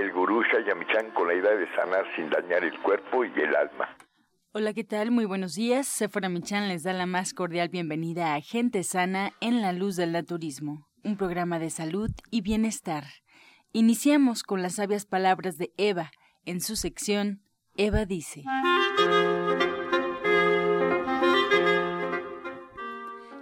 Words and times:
el 0.00 0.12
gurú 0.12 0.42
Shayamichan 0.42 1.10
con 1.10 1.28
la 1.28 1.34
idea 1.34 1.54
de 1.54 1.66
sanar 1.74 2.04
sin 2.16 2.30
dañar 2.30 2.64
el 2.64 2.78
cuerpo 2.80 3.24
y 3.24 3.32
el 3.38 3.54
alma. 3.54 3.96
Hola, 4.52 4.72
¿qué 4.72 4.82
tal? 4.82 5.10
Muy 5.10 5.26
buenos 5.26 5.54
días. 5.54 5.86
Sephora 5.86 6.28
Michan 6.28 6.68
les 6.68 6.82
da 6.82 6.92
la 6.92 7.06
más 7.06 7.34
cordial 7.34 7.68
bienvenida 7.68 8.34
a 8.34 8.40
Gente 8.40 8.82
Sana 8.82 9.32
en 9.40 9.60
la 9.60 9.72
Luz 9.72 9.96
del 9.96 10.12
Naturismo, 10.12 10.88
un 11.04 11.16
programa 11.16 11.58
de 11.58 11.70
salud 11.70 12.10
y 12.30 12.40
bienestar. 12.40 13.04
Iniciamos 13.72 14.42
con 14.42 14.62
las 14.62 14.76
sabias 14.76 15.04
palabras 15.04 15.58
de 15.58 15.70
Eva 15.76 16.10
en 16.46 16.60
su 16.60 16.76
sección 16.76 17.42
Eva 17.76 18.06
dice. 18.06 18.42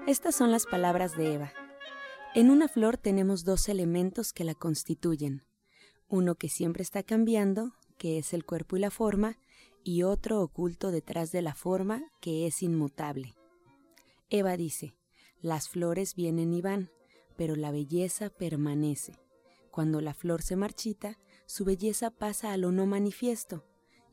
Estas 0.06 0.34
son 0.34 0.50
las 0.50 0.66
palabras 0.66 1.16
de 1.16 1.34
Eva. 1.34 1.52
En 2.34 2.50
una 2.50 2.68
flor 2.68 2.96
tenemos 2.96 3.44
dos 3.44 3.68
elementos 3.68 4.32
que 4.32 4.44
la 4.44 4.54
constituyen. 4.54 5.47
Uno 6.08 6.36
que 6.36 6.48
siempre 6.48 6.82
está 6.82 7.02
cambiando, 7.02 7.74
que 7.98 8.18
es 8.18 8.32
el 8.32 8.44
cuerpo 8.44 8.76
y 8.76 8.80
la 8.80 8.90
forma, 8.90 9.38
y 9.84 10.02
otro 10.02 10.40
oculto 10.40 10.90
detrás 10.90 11.32
de 11.32 11.42
la 11.42 11.54
forma, 11.54 12.02
que 12.20 12.46
es 12.46 12.62
inmutable. 12.62 13.34
Eva 14.30 14.56
dice, 14.56 14.94
las 15.40 15.68
flores 15.68 16.14
vienen 16.14 16.52
y 16.52 16.62
van, 16.62 16.90
pero 17.36 17.56
la 17.56 17.70
belleza 17.70 18.30
permanece. 18.30 19.14
Cuando 19.70 20.00
la 20.00 20.14
flor 20.14 20.42
se 20.42 20.56
marchita, 20.56 21.18
su 21.46 21.64
belleza 21.64 22.10
pasa 22.10 22.52
a 22.52 22.56
lo 22.56 22.72
no 22.72 22.86
manifiesto, 22.86 23.64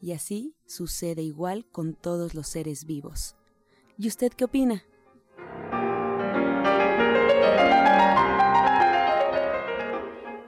y 0.02 0.12
así 0.12 0.53
sucede 0.66 1.23
igual 1.23 1.66
con 1.66 1.94
todos 1.94 2.34
los 2.34 2.47
seres 2.47 2.86
vivos. 2.86 3.36
¿Y 3.97 4.08
usted 4.08 4.31
qué 4.34 4.45
opina? 4.45 4.84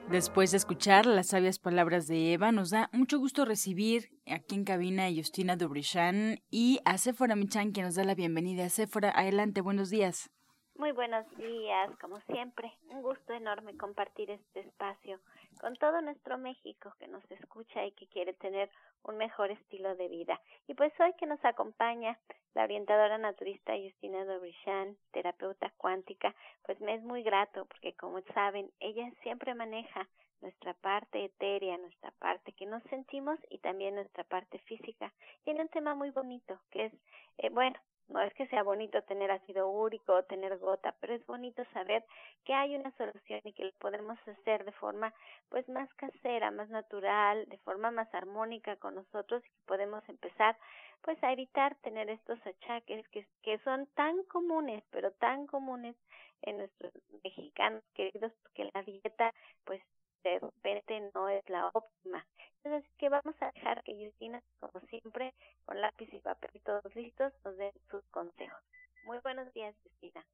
Después 0.09 0.51
de 0.51 0.57
escuchar 0.57 1.05
las 1.05 1.27
sabias 1.27 1.59
palabras 1.59 2.07
de 2.07 2.31
Eva, 2.31 2.53
nos 2.53 2.69
da 2.69 2.89
mucho 2.93 3.19
gusto 3.19 3.43
recibir 3.43 4.09
aquí 4.25 4.55
en 4.55 4.63
cabina 4.63 5.05
a 5.05 5.13
Justina 5.13 5.57
Dubrichan 5.57 6.39
y 6.49 6.79
a 6.85 6.97
Sephora 6.97 7.35
Michan, 7.35 7.73
que 7.73 7.81
nos 7.81 7.95
da 7.95 8.05
la 8.05 8.15
bienvenida. 8.15 8.69
Sephora, 8.69 9.11
adelante, 9.13 9.59
buenos 9.59 9.89
días. 9.89 10.29
Muy 10.77 10.91
buenos 10.91 11.25
días, 11.37 11.89
como 11.99 12.21
siempre. 12.31 12.71
Un 12.91 13.01
gusto 13.01 13.33
enorme 13.33 13.75
compartir 13.77 14.29
este 14.29 14.59
espacio 14.59 15.19
con 15.59 15.75
todo 15.75 16.01
nuestro 16.01 16.37
México 16.37 16.93
que 16.99 17.07
nos 17.07 17.23
escucha 17.31 17.83
y 17.83 17.93
que 17.93 18.05
quiere 18.05 18.33
tener 18.33 18.69
un 19.03 19.17
mejor 19.17 19.49
estilo 19.49 19.95
de 19.95 20.07
vida. 20.07 20.39
Y 20.67 20.75
pues 20.75 20.93
hoy 20.99 21.13
que 21.13 21.25
nos 21.25 21.43
acompaña 21.43 22.19
la 22.53 22.63
orientadora 22.63 23.17
naturista 23.17 23.73
Justina 23.75 24.23
Dobrichan, 24.25 24.95
terapeuta 25.11 25.73
cuántica, 25.77 26.35
pues 26.63 26.79
me 26.79 26.93
es 26.93 27.01
muy 27.01 27.23
grato 27.23 27.65
porque 27.65 27.93
como 27.93 28.21
saben, 28.35 28.71
ella 28.79 29.09
siempre 29.23 29.55
maneja 29.55 30.07
nuestra 30.41 30.75
parte 30.75 31.25
etérea, 31.25 31.79
nuestra 31.79 32.11
parte 32.19 32.51
que 32.51 32.67
nos 32.67 32.83
sentimos 32.83 33.39
y 33.49 33.57
también 33.57 33.95
nuestra 33.95 34.23
parte 34.25 34.59
física. 34.59 35.11
Tiene 35.43 35.63
un 35.63 35.69
tema 35.69 35.95
muy 35.95 36.11
bonito 36.11 36.59
que 36.69 36.85
es, 36.85 36.93
eh, 37.39 37.49
bueno, 37.49 37.79
no 38.09 38.21
es 38.21 38.33
que 38.33 38.47
sea 38.47 38.63
bonito 38.63 39.01
tener 39.03 39.31
ácido 39.31 39.69
úrico 39.69 40.13
o 40.13 40.23
tener 40.23 40.57
gota, 40.57 40.95
pero 40.99 41.13
es 41.13 41.25
bonito 41.25 41.63
saber 41.73 42.05
que 42.45 42.53
hay 42.53 42.75
una 42.75 42.91
solución 42.91 43.41
y 43.43 43.53
que 43.53 43.65
lo 43.65 43.71
podemos 43.73 44.17
hacer 44.27 44.63
de 44.63 44.71
forma 44.73 45.13
pues 45.49 45.67
más 45.69 45.93
casera, 45.95 46.51
más 46.51 46.69
natural, 46.69 47.45
de 47.49 47.57
forma 47.59 47.91
más 47.91 48.13
armónica 48.13 48.75
con 48.77 48.95
nosotros 48.95 49.43
y 49.45 49.49
que 49.49 49.65
podemos 49.65 50.07
empezar 50.07 50.57
pues 51.01 51.21
a 51.23 51.31
evitar 51.31 51.75
tener 51.75 52.09
estos 52.09 52.39
achaques 52.45 53.07
que, 53.09 53.25
que 53.43 53.59
son 53.59 53.87
tan 53.95 54.23
comunes, 54.23 54.83
pero 54.91 55.11
tan 55.11 55.45
comunes 55.47 55.95
en 56.41 56.57
nuestros 56.57 56.93
mexicanos 57.23 57.83
queridos, 57.93 58.31
porque 58.43 58.69
la 58.73 58.83
dieta 58.83 59.33
pues 59.65 59.81
de 60.29 60.39
repente 60.39 61.11
no 61.13 61.29
es 61.29 61.47
la 61.49 61.67
óptima. 61.73 62.25
Entonces, 62.63 62.89
que 62.97 63.09
vamos 63.09 63.35
a 63.39 63.51
dejar 63.51 63.83
que 63.83 63.93
Justina, 63.93 64.41
como 64.59 64.79
siempre, 64.87 65.33
con 65.65 65.79
lápiz 65.79 66.09
y 66.11 66.19
papel 66.19 66.51
y 66.53 66.59
todos 66.59 66.95
listos, 66.95 67.33
nos 67.45 67.57
dé 67.57 67.71
sus 67.89 68.03
consejos. 68.09 68.61
Muy 69.05 69.19
buenos 69.19 69.51
días, 69.53 69.75
Justina. 69.83 70.25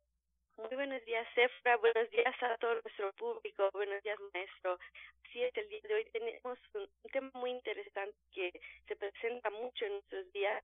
Muy 0.58 0.76
buenos 0.76 1.04
días, 1.06 1.28
Sefra. 1.36 1.78
Buenos 1.78 2.10
días 2.12 2.36
a 2.42 2.58
todo 2.58 2.74
nuestro 2.82 3.12
público. 3.14 3.70
Buenos 3.74 4.02
días, 4.04 4.18
maestro. 4.34 4.78
Así 5.26 5.44
es, 5.44 5.56
el 5.58 5.68
día 5.70 5.82
de 5.84 5.94
hoy 5.96 6.06
tenemos 6.12 6.60
un, 6.76 6.88
tema 7.12 7.32
muy 7.36 7.52
interesante 7.52 8.18
que 8.32 8.52
se 8.88 8.96
presenta 8.96 9.50
mucho 9.50 9.86
en 9.86 9.94
nuestros 9.94 10.32
días, 10.32 10.64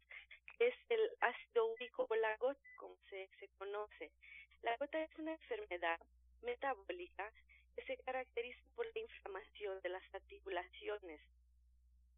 que 0.57 0.67
es 0.67 0.75
el 0.89 1.09
ácido 1.21 1.67
úrico 1.73 2.05
o 2.09 2.15
la 2.15 2.37
gota, 2.37 2.59
como 2.77 2.95
se, 3.09 3.27
se 3.39 3.47
conoce. 3.57 4.11
La 4.61 4.77
gota 4.77 5.01
es 5.01 5.09
una 5.17 5.31
enfermedad 5.31 5.99
metabólica 6.43 7.31
se 7.85 7.97
caracteriza 7.97 8.61
por 8.75 8.85
la 8.93 9.01
inflamación 9.01 9.79
de 9.81 9.89
las 9.89 10.03
articulaciones. 10.13 11.21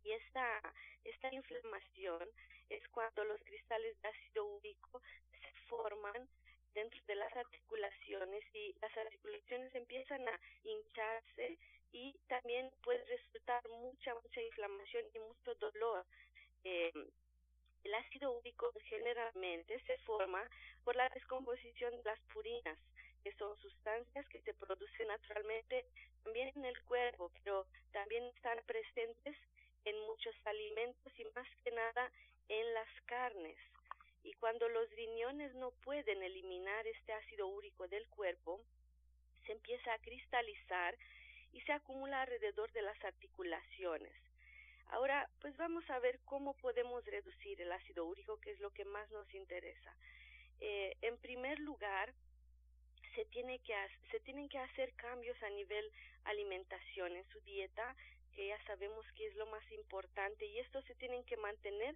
Y 0.03 0.11
esta, 0.11 0.61
esta 1.03 1.33
inflamación 1.33 2.27
es 2.69 2.87
cuando 2.89 3.23
los 3.25 3.41
cristales 3.43 4.01
de 4.01 4.09
ácido 4.09 4.45
úrico 4.45 5.01
se 5.31 5.51
forman 5.67 6.27
dentro 6.73 6.99
de 7.07 7.15
las 7.15 7.35
articulaciones 7.35 8.43
y 8.53 8.73
las 8.81 8.95
articulaciones 8.97 9.75
empiezan 9.75 10.27
a 10.27 10.39
hincharse 10.63 11.57
y 11.91 12.13
también 12.27 12.71
puede 12.83 13.03
resultar 13.05 13.61
mucha, 13.69 14.15
mucha 14.15 14.41
inflamación 14.41 15.05
y 15.13 15.19
mucho 15.19 15.55
dolor. 15.55 16.05
Eh, 16.63 16.91
el 17.83 17.93
ácido 17.95 18.31
úrico 18.31 18.71
generalmente 18.83 19.79
se 19.85 19.97
forma 19.99 20.43
por 20.83 20.95
la 20.95 21.09
descomposición 21.09 21.91
de 21.97 22.03
las 22.03 22.19
purinas, 22.33 22.77
que 23.23 23.33
son 23.33 23.57
sustancias 23.59 24.27
que 24.29 24.41
se 24.41 24.53
producen 24.53 25.07
naturalmente 25.07 25.85
también 26.23 26.51
en 26.55 26.65
el 26.65 26.81
cuerpo, 26.83 27.31
pero 27.43 27.65
también 27.91 28.23
están 28.35 28.59
presentes 28.65 29.37
en 29.85 29.99
muchos 30.01 30.35
alimentos 30.45 31.19
y 31.19 31.25
más 31.35 31.47
que 31.63 31.71
nada 31.71 32.11
en 32.49 32.73
las 32.73 32.89
carnes. 33.05 33.57
Y 34.23 34.33
cuando 34.33 34.69
los 34.69 34.89
riñones 34.91 35.53
no 35.55 35.71
pueden 35.83 36.21
eliminar 36.21 36.85
este 36.87 37.13
ácido 37.13 37.47
úrico 37.47 37.87
del 37.87 38.07
cuerpo, 38.09 38.61
se 39.45 39.53
empieza 39.53 39.93
a 39.93 39.99
cristalizar 39.99 40.95
y 41.53 41.61
se 41.61 41.73
acumula 41.73 42.21
alrededor 42.21 42.71
de 42.71 42.83
las 42.83 43.03
articulaciones. 43.03 44.13
Ahora, 44.89 45.29
pues 45.39 45.55
vamos 45.57 45.89
a 45.89 45.99
ver 45.99 46.19
cómo 46.25 46.53
podemos 46.55 47.03
reducir 47.05 47.61
el 47.61 47.71
ácido 47.71 48.05
úrico, 48.05 48.39
que 48.41 48.51
es 48.51 48.59
lo 48.59 48.71
que 48.71 48.85
más 48.85 49.09
nos 49.11 49.33
interesa. 49.33 49.95
Eh, 50.59 50.95
en 51.01 51.17
primer 51.17 51.59
lugar, 51.59 52.13
se, 53.15 53.25
tiene 53.25 53.59
que, 53.59 53.73
se 54.11 54.19
tienen 54.21 54.49
que 54.49 54.59
hacer 54.59 54.93
cambios 54.93 55.41
a 55.43 55.49
nivel 55.49 55.91
alimentación 56.25 57.15
en 57.15 57.27
su 57.29 57.39
dieta, 57.41 57.95
que 58.33 58.47
ya 58.47 58.63
sabemos 58.65 59.05
que 59.15 59.27
es 59.27 59.35
lo 59.35 59.45
más 59.47 59.63
importante, 59.71 60.45
y 60.45 60.59
esto 60.59 60.81
se 60.83 60.95
tienen 60.95 61.23
que 61.25 61.37
mantener 61.37 61.95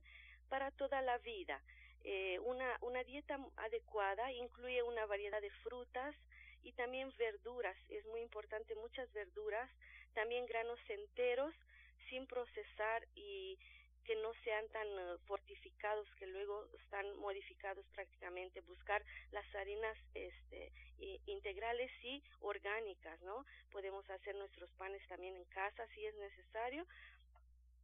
para 0.50 0.72
toda 0.72 1.02
la 1.02 1.18
vida. 1.20 1.62
Eh, 2.04 2.40
una, 2.40 2.78
una 2.82 3.04
dieta 3.04 3.40
adecuada 3.58 4.32
incluye 4.32 4.84
una 4.84 5.06
variedad 5.06 5.42
de 5.42 5.50
frutas 5.64 6.16
y 6.64 6.72
también 6.74 7.12
verduras. 7.18 7.78
Es 7.90 8.06
muy 8.08 8.22
importante 8.22 8.76
muchas 8.76 9.12
verduras, 9.14 9.70
también 10.14 10.46
granos 10.46 10.80
enteros 10.88 11.54
sin 12.10 12.28
procesar 12.28 13.08
y 13.16 13.58
que 14.06 14.16
no 14.18 14.34
sean 14.44 14.68
tan 14.70 14.88
eh, 14.88 15.18
fortificados 15.26 16.08
que 16.16 16.28
luego 16.28 16.66
están 16.80 17.06
modificados 17.18 17.86
prácticamente 17.94 18.62
buscar 18.62 19.04
las 19.32 19.46
harinas 19.56 19.98
este 20.14 20.72
integrales 21.28 21.92
y 22.04 22.24
orgánicas 22.40 23.22
no 23.22 23.46
podemos 23.72 24.10
hacer 24.10 24.34
nuestros 24.36 24.72
panes 24.74 25.06
también 25.08 25.36
en 25.36 25.46
casa 25.46 25.86
si 25.94 26.06
es 26.06 26.16
necesario 26.16 26.86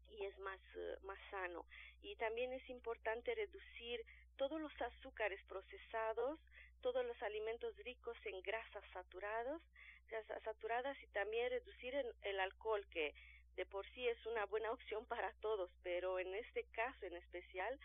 y 0.09 0.25
es 0.25 0.37
más 0.39 0.59
eh, 0.75 0.97
más 1.03 1.19
sano. 1.29 1.65
Y 2.01 2.15
también 2.15 2.53
es 2.53 2.67
importante 2.69 3.35
reducir 3.35 4.05
todos 4.37 4.59
los 4.61 4.73
azúcares 4.81 5.41
procesados 5.47 6.39
todos 6.81 7.05
los 7.05 7.21
alimentos 7.21 7.75
ricos 7.77 8.17
en 8.25 8.41
grasas 8.41 8.83
saturados 8.93 9.61
grasas 10.09 10.41
saturadas 10.43 10.97
y 11.03 11.07
también 11.07 11.49
reducir 11.49 11.93
el 12.23 12.39
alcohol 12.39 12.85
que 12.89 13.13
de 13.55 13.65
por 13.65 13.85
sí 13.91 14.07
es 14.07 14.25
una 14.25 14.45
buena 14.45 14.71
opción 14.71 15.05
para 15.05 15.31
todos, 15.41 15.69
pero 15.83 16.19
en 16.19 16.33
este 16.35 16.63
caso 16.71 17.05
en 17.05 17.15
especial, 17.15 17.79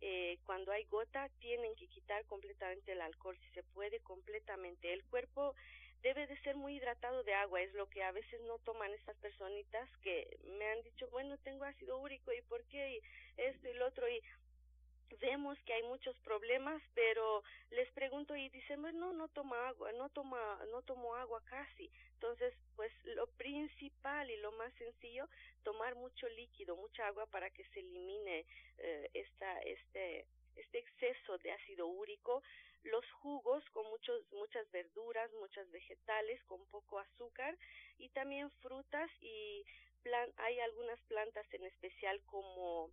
eh, 0.00 0.38
cuando 0.44 0.70
hay 0.72 0.84
gota, 0.84 1.28
tienen 1.40 1.74
que 1.74 1.88
quitar 1.88 2.24
completamente 2.26 2.92
el 2.92 3.00
alcohol, 3.00 3.36
si 3.42 3.50
se 3.50 3.62
puede, 3.62 3.98
completamente. 4.00 4.92
El 4.92 5.04
cuerpo 5.04 5.54
debe 6.02 6.26
de 6.26 6.40
ser 6.42 6.56
muy 6.56 6.76
hidratado 6.76 7.24
de 7.24 7.34
agua, 7.34 7.60
es 7.60 7.72
lo 7.74 7.88
que 7.88 8.02
a 8.04 8.12
veces 8.12 8.40
no 8.42 8.58
toman 8.58 8.92
estas 8.92 9.16
personitas 9.16 9.88
que 10.02 10.38
me 10.58 10.66
han 10.68 10.82
dicho, 10.82 11.08
bueno, 11.10 11.36
tengo 11.38 11.64
ácido 11.64 11.98
úrico 11.98 12.32
y 12.32 12.40
por 12.42 12.62
qué 12.66 12.96
y 12.96 13.00
esto 13.36 13.68
y 13.68 13.74
lo 13.74 13.86
otro 13.86 14.08
y 14.08 14.22
vemos 15.20 15.58
que 15.64 15.72
hay 15.72 15.82
muchos 15.82 16.18
problemas, 16.20 16.82
pero 16.94 17.42
les 17.70 17.90
pregunto 17.92 18.36
y 18.36 18.48
dicen, 18.50 18.80
bueno, 18.82 19.12
no, 19.12 19.28
toma 19.28 19.68
agua, 19.68 19.92
no 19.92 20.08
toma, 20.10 20.38
no 20.70 20.82
tomo 20.82 21.14
agua 21.14 21.42
casi. 21.44 21.90
Entonces, 22.14 22.54
pues 22.76 22.92
lo 23.04 23.26
principal 23.26 24.30
y 24.30 24.36
lo 24.38 24.52
más 24.52 24.72
sencillo, 24.74 25.28
tomar 25.62 25.94
mucho 25.94 26.28
líquido, 26.30 26.76
mucha 26.76 27.06
agua 27.06 27.26
para 27.26 27.50
que 27.50 27.64
se 27.66 27.80
elimine 27.80 28.44
eh, 28.78 29.10
esta, 29.14 29.60
este, 29.60 30.26
este 30.56 30.78
exceso 30.78 31.38
de 31.38 31.52
ácido 31.52 31.86
úrico, 31.86 32.42
los 32.84 33.04
jugos 33.12 33.64
con 33.70 33.86
muchos, 33.88 34.22
muchas 34.32 34.70
verduras, 34.70 35.32
muchas 35.32 35.70
vegetales, 35.70 36.42
con 36.44 36.64
poco 36.66 36.98
azúcar 36.98 37.56
y 37.98 38.08
también 38.10 38.50
frutas 38.62 39.10
y 39.20 39.64
hay 40.36 40.60
algunas 40.60 41.00
plantas 41.02 41.46
en 41.52 41.64
especial 41.64 42.20
como 42.26 42.90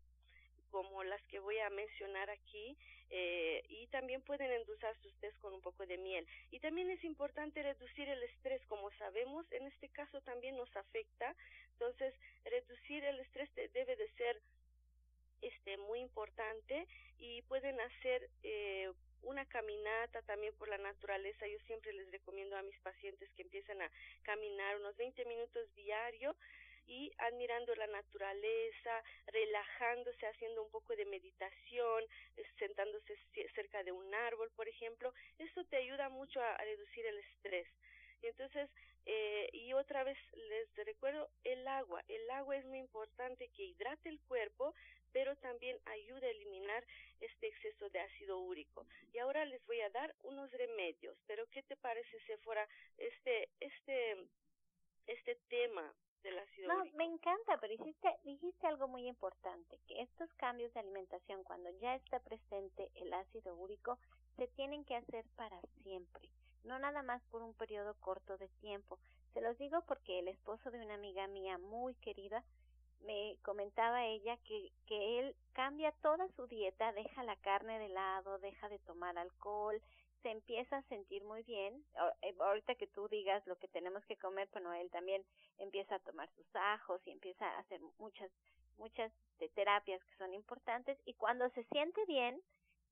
como 0.72 1.04
las 1.04 1.22
que 1.24 1.40
voy 1.40 1.58
a 1.60 1.70
mencionar 1.70 2.30
aquí 2.30 2.78
eh, 3.10 3.64
y 3.70 3.88
también 3.88 4.22
pueden 4.22 4.52
endulzar 4.52 4.96
sus 5.02 5.14
con 5.40 5.54
un 5.54 5.62
poco 5.62 5.86
de 5.86 5.98
miel. 5.98 6.28
Y 6.52 6.60
también 6.60 6.90
es 6.90 7.04
importante 7.04 7.62
reducir 7.62 8.10
el 8.10 8.22
estrés, 8.24 8.62
como 8.68 8.92
sabemos, 8.98 9.46
en 9.52 9.68
este 9.68 9.90
caso 9.90 10.22
también 10.22 10.56
nos 10.56 10.76
afecta, 10.76 11.36
entonces 11.74 12.14
reducir 12.44 13.04
el 13.04 13.20
estrés 13.20 13.50
debe 13.74 13.96
de 13.96 14.10
ser 14.18 14.42
este 15.42 15.78
muy 15.78 16.00
importante 16.00 16.88
y 17.20 17.42
pueden 17.44 17.80
hacer 17.80 18.30
eh, 18.44 18.92
una 19.24 19.46
caminata 19.46 20.22
también 20.24 20.54
por 20.56 20.70
la 20.70 20.78
naturaleza. 20.78 21.48
Yo 21.48 21.60
siempre 21.68 21.94
les 21.94 22.12
recomiendo 22.12 22.58
a 22.58 22.64
mis 22.64 22.78
pacientes 22.80 23.30
que 23.36 23.44
empiecen 23.44 23.82
a 23.82 23.92
caminar 24.24 24.78
unos 24.78 24.96
20 24.98 25.26
minutos 25.26 25.74
diario 25.76 26.36
y 26.88 27.12
admirando 27.18 27.74
la 27.76 27.88
naturaleza, 27.88 29.04
relajándose, 29.28 30.26
haciendo 30.28 30.64
un 30.64 30.72
poco 30.72 30.96
de 30.96 31.06
meditación, 31.06 32.04
eh, 32.38 32.44
sentándose 32.58 33.18
cerca 33.54 33.84
de 33.84 33.92
un 33.92 34.14
árbol, 34.14 34.52
por 34.56 34.68
ejemplo, 34.68 35.14
esto 35.40 35.66
te 35.66 35.78
ayuda 35.78 36.10
mucho 36.10 36.42
a, 36.42 36.58
reducir 36.58 37.06
el 37.06 37.18
estrés. 37.20 37.68
Y 38.22 38.28
entonces, 38.28 38.70
eh, 39.06 39.50
y 39.54 39.74
otra 39.74 40.04
vez 40.04 40.18
les 40.34 40.86
recuerdo 40.86 41.30
el 41.44 41.68
agua. 41.68 42.04
El 42.08 42.30
agua 42.32 42.58
es 42.58 42.66
muy 42.66 42.80
importante 42.80 43.50
que 43.50 43.64
hidrate 43.64 44.10
el 44.10 44.20
cuerpo, 44.22 44.74
pero 45.12 45.36
también 45.38 45.78
ayuda 45.86 46.28
a 46.28 46.32
eliminar 46.32 46.84
este 47.20 47.48
exceso 47.48 47.90
de 47.90 48.00
ácido 48.00 48.40
úrico. 48.40 48.86
Y 49.14 49.20
ahora 49.20 49.46
les 49.46 49.64
voy 49.66 49.80
a 49.82 49.90
dar 49.90 50.14
unos 50.24 50.52
remedios. 50.52 51.18
Pero 51.28 51.48
¿qué 51.48 51.62
te 51.64 51.76
parece, 51.78 52.18
fuera 52.40 52.68
este, 52.98 53.50
este, 53.60 54.28
este 55.08 55.36
tema 55.48 55.94
no, 56.68 56.86
me 56.96 57.06
encanta, 57.06 57.58
pero 57.60 57.72
dijiste, 57.72 58.10
dijiste 58.24 58.68
algo 58.68 58.88
muy 58.88 59.08
importante, 59.08 59.80
que 59.88 60.02
estos 60.02 60.32
cambios 60.34 60.74
de 60.74 60.80
alimentación, 60.80 61.44
cuando 61.44 61.70
ya 61.82 61.96
está 61.96 62.20
presente 62.20 62.90
el 62.96 63.14
ácido 63.14 63.56
úrico, 63.56 63.98
se 64.36 64.48
tienen 64.48 64.84
que 64.86 64.96
hacer 64.96 65.26
para 65.36 65.60
siempre, 65.84 66.30
no 66.64 66.80
nada 66.80 67.04
más 67.04 67.22
por 67.26 67.42
un 67.42 67.54
periodo 67.54 67.96
corto 68.00 68.38
de 68.38 68.48
tiempo. 68.60 69.00
Se 69.34 69.42
los 69.42 69.58
digo 69.58 69.82
porque 69.88 70.20
el 70.20 70.28
esposo 70.28 70.72
de 70.72 70.82
una 70.82 70.96
amiga 70.96 71.28
mía 71.28 71.58
muy 71.58 71.94
querida 71.96 72.44
me 73.02 73.38
comentaba 73.44 74.06
ella 74.06 74.38
que, 74.38 74.72
que 74.88 75.20
él 75.20 75.36
cambia 75.54 75.92
toda 76.02 76.28
su 76.36 76.48
dieta, 76.48 76.92
deja 76.94 77.24
la 77.24 77.36
carne 77.38 77.78
de 77.80 77.90
lado, 77.90 78.40
deja 78.40 78.68
de 78.70 78.80
tomar 78.80 79.18
alcohol, 79.18 79.82
se 80.26 80.32
empieza 80.32 80.78
a 80.78 80.82
sentir 80.90 81.24
muy 81.24 81.44
bien. 81.44 81.86
Eh, 82.24 82.34
ahorita 82.40 82.74
que 82.74 82.88
tú 82.88 83.08
digas 83.10 83.46
lo 83.46 83.58
que 83.58 83.68
tenemos 83.68 84.04
que 84.06 84.18
comer, 84.18 84.50
bueno, 84.52 84.74
él 84.74 84.90
también 84.90 85.24
empieza 85.60 85.94
a 85.94 86.00
tomar 86.00 86.28
sus 86.32 86.48
ajos 86.56 87.00
y 87.06 87.12
empieza 87.12 87.46
a 87.46 87.60
hacer 87.60 87.80
muchas, 88.00 88.32
muchas 88.80 89.12
terapias 89.54 90.04
que 90.04 90.18
son 90.18 90.34
importantes 90.34 90.98
y 91.06 91.14
cuando 91.14 91.48
se 91.52 91.64
siente 91.66 92.04
bien, 92.08 92.42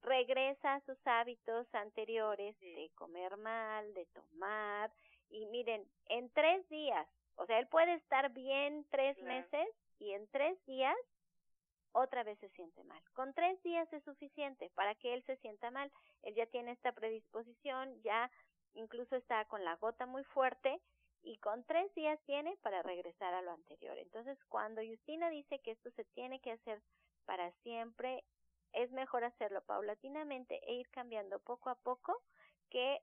regresa 0.04 0.76
a 0.76 0.82
sus 0.82 0.98
hábitos 1.08 1.66
anteriores 1.74 2.56
de 2.60 2.92
comer 2.94 3.36
mal, 3.38 3.92
de 3.96 4.06
tomar 4.14 4.92
y 5.32 5.48
miren, 5.48 5.84
en 6.10 6.30
tres 6.34 6.70
días, 6.70 7.08
o 7.38 7.48
sea, 7.48 7.58
él 7.58 7.66
puede 7.66 7.96
estar 7.96 8.32
bien 8.32 8.86
tres 8.92 9.20
meses 9.24 9.68
y 9.98 10.12
en 10.12 10.28
tres 10.28 10.64
días 10.68 10.96
otra 11.94 12.24
vez 12.24 12.38
se 12.40 12.50
siente 12.50 12.84
mal. 12.84 13.02
Con 13.14 13.34
tres 13.34 13.62
días 13.64 13.92
es 13.94 14.04
suficiente 14.04 14.70
para 14.76 14.96
que 14.96 15.14
él 15.14 15.24
se 15.26 15.38
sienta 15.38 15.72
mal. 15.72 15.92
Él 16.24 16.36
ya 16.36 16.46
tiene 16.48 16.72
esta 16.72 16.92
predisposición, 16.92 18.02
ya 18.04 18.30
incluso 18.74 19.16
está 19.16 19.46
con 19.46 19.64
la 19.64 19.76
gota 19.78 20.06
muy 20.06 20.24
fuerte 20.26 20.82
y 21.22 21.38
con 21.38 21.64
tres 21.64 21.94
días 21.96 22.20
tiene 22.26 22.58
para 22.62 22.82
regresar 22.82 23.34
a 23.34 23.42
lo 23.42 23.52
anterior. 23.52 23.98
Entonces, 23.98 24.38
cuando 24.50 24.82
Justina 24.82 25.30
dice 25.30 25.60
que 25.60 25.72
esto 25.72 25.90
se 25.92 26.04
tiene 26.04 26.40
que 26.40 26.52
hacer 26.52 26.82
para 27.26 27.52
siempre, 27.64 28.24
es 28.74 28.92
mejor 28.92 29.24
hacerlo 29.24 29.62
paulatinamente 29.62 30.60
e 30.68 30.74
ir 30.74 30.90
cambiando 30.90 31.40
poco 31.40 31.70
a 31.70 31.76
poco 31.76 32.22
que 32.70 33.02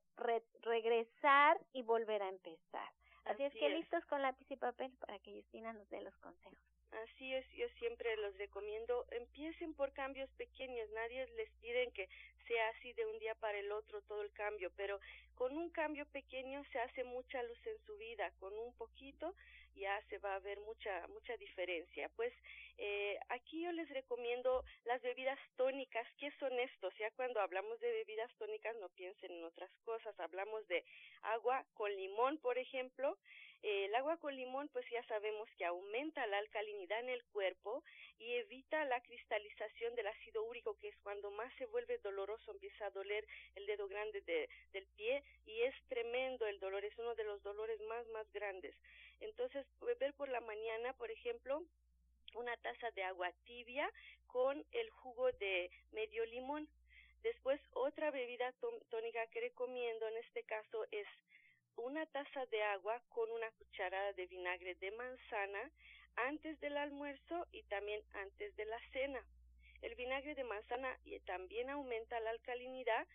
regresar 0.60 1.58
y 1.72 1.82
volver 1.82 2.22
a 2.22 2.28
empezar. 2.28 2.92
Así, 3.24 3.44
es 3.44 3.54
que 3.54 3.68
listos 3.68 4.04
con 4.06 4.20
lápiz 4.20 4.50
y 4.50 4.56
papel 4.56 4.92
para 4.98 5.18
que 5.20 5.32
Justina 5.32 5.72
nos 5.72 5.88
dé 5.90 6.00
los 6.00 6.16
consejos. 6.18 6.58
Así 6.90 7.32
es, 7.32 7.46
yo 7.52 7.68
siempre 7.78 8.16
los 8.16 8.36
recomiendo, 8.36 9.06
empiecen 9.12 9.74
por 9.74 9.92
cambios 9.92 10.28
pequeños, 10.30 10.90
nadie 10.90 11.26
les 11.36 11.48
pide 11.60 11.90
que 11.92 12.08
sea 12.48 12.68
así 12.70 12.92
de 12.94 13.06
un 13.06 13.18
día 13.20 13.34
para 13.36 13.58
el 13.58 13.70
otro 13.70 14.02
todo 14.02 14.22
el 14.22 14.32
cambio, 14.32 14.72
pero 14.76 14.98
con 15.36 15.56
un 15.56 15.70
cambio 15.70 16.04
pequeño 16.06 16.64
se 16.72 16.80
hace 16.80 17.04
mucha 17.04 17.42
luz 17.44 17.58
en 17.64 17.78
su 17.86 17.96
vida, 17.96 18.32
con 18.40 18.52
un 18.58 18.74
poquito 18.74 19.34
ya 19.74 20.00
se 20.08 20.18
va 20.18 20.34
a 20.34 20.40
ver 20.40 20.58
mucha 20.60 21.06
mucha 21.08 21.36
diferencia. 21.36 22.08
Pues 22.16 22.32
eh, 22.78 23.18
aquí 23.28 23.62
yo 23.62 23.72
les 23.72 23.88
recomiendo 23.90 24.64
las 24.84 25.00
bebidas 25.02 25.38
tónicas. 25.56 26.06
¿Qué 26.18 26.30
son 26.38 26.52
estos? 26.58 26.92
Ya 26.98 27.10
cuando 27.12 27.40
hablamos 27.40 27.78
de 27.80 27.90
bebidas 27.90 28.30
tónicas 28.38 28.76
no 28.76 28.88
piensen 28.90 29.32
en 29.32 29.44
otras 29.44 29.70
cosas. 29.84 30.18
Hablamos 30.18 30.66
de 30.68 30.84
agua 31.22 31.64
con 31.74 31.94
limón, 31.94 32.38
por 32.38 32.58
ejemplo. 32.58 33.16
Eh, 33.62 33.84
el 33.86 33.94
agua 33.94 34.16
con 34.16 34.34
limón, 34.34 34.68
pues 34.68 34.86
ya 34.90 35.04
sabemos 35.04 35.48
que 35.58 35.66
aumenta 35.66 36.26
la 36.26 36.38
alcalinidad 36.38 37.00
en 37.00 37.10
el 37.10 37.22
cuerpo 37.24 37.84
y 38.18 38.32
evita 38.34 38.84
la 38.86 39.02
cristalización 39.02 39.94
del 39.94 40.06
ácido 40.06 40.44
úrico, 40.44 40.78
que 40.78 40.88
es 40.88 40.96
cuando 41.02 41.30
más 41.30 41.52
se 41.58 41.66
vuelve 41.66 41.98
doloroso, 41.98 42.52
empieza 42.52 42.86
a 42.86 42.90
doler 42.90 43.26
el 43.56 43.66
dedo 43.66 43.86
grande 43.86 44.22
de, 44.22 44.48
del 44.72 44.86
pie 44.96 45.22
y 45.44 45.60
es 45.62 45.74
tremendo 45.88 46.46
el 46.46 46.58
dolor, 46.58 46.84
es 46.84 46.98
uno 46.98 47.14
de 47.14 47.24
los 47.24 47.42
dolores 47.42 47.78
más, 47.82 48.06
más 48.08 48.30
grandes. 48.32 48.74
Entonces, 49.20 49.66
beber 49.80 50.14
por 50.14 50.28
la 50.28 50.40
mañana, 50.40 50.92
por 50.94 51.10
ejemplo, 51.10 51.62
una 52.34 52.56
taza 52.58 52.90
de 52.92 53.02
agua 53.04 53.30
tibia 53.44 53.90
con 54.26 54.64
el 54.72 54.90
jugo 54.90 55.30
de 55.32 55.70
medio 55.92 56.24
limón. 56.26 56.68
Después, 57.22 57.60
otra 57.72 58.10
bebida 58.10 58.52
tónica 58.88 59.26
que 59.28 59.40
recomiendo 59.40 60.08
en 60.08 60.16
este 60.18 60.42
caso 60.44 60.86
es 60.90 61.06
una 61.76 62.06
taza 62.06 62.46
de 62.46 62.62
agua 62.62 63.00
con 63.08 63.30
una 63.30 63.50
cucharada 63.52 64.12
de 64.12 64.26
vinagre 64.26 64.74
de 64.76 64.90
manzana 64.92 65.70
antes 66.16 66.58
del 66.60 66.76
almuerzo 66.76 67.46
y 67.52 67.62
también 67.64 68.02
antes 68.12 68.54
de 68.56 68.64
la 68.66 68.78
cena. 68.92 69.24
El 69.82 69.94
vinagre 69.94 70.34
de 70.34 70.44
manzana 70.44 70.98
también 71.24 71.70
aumenta 71.70 72.20
la 72.20 72.30
alcalinidad 72.30 73.06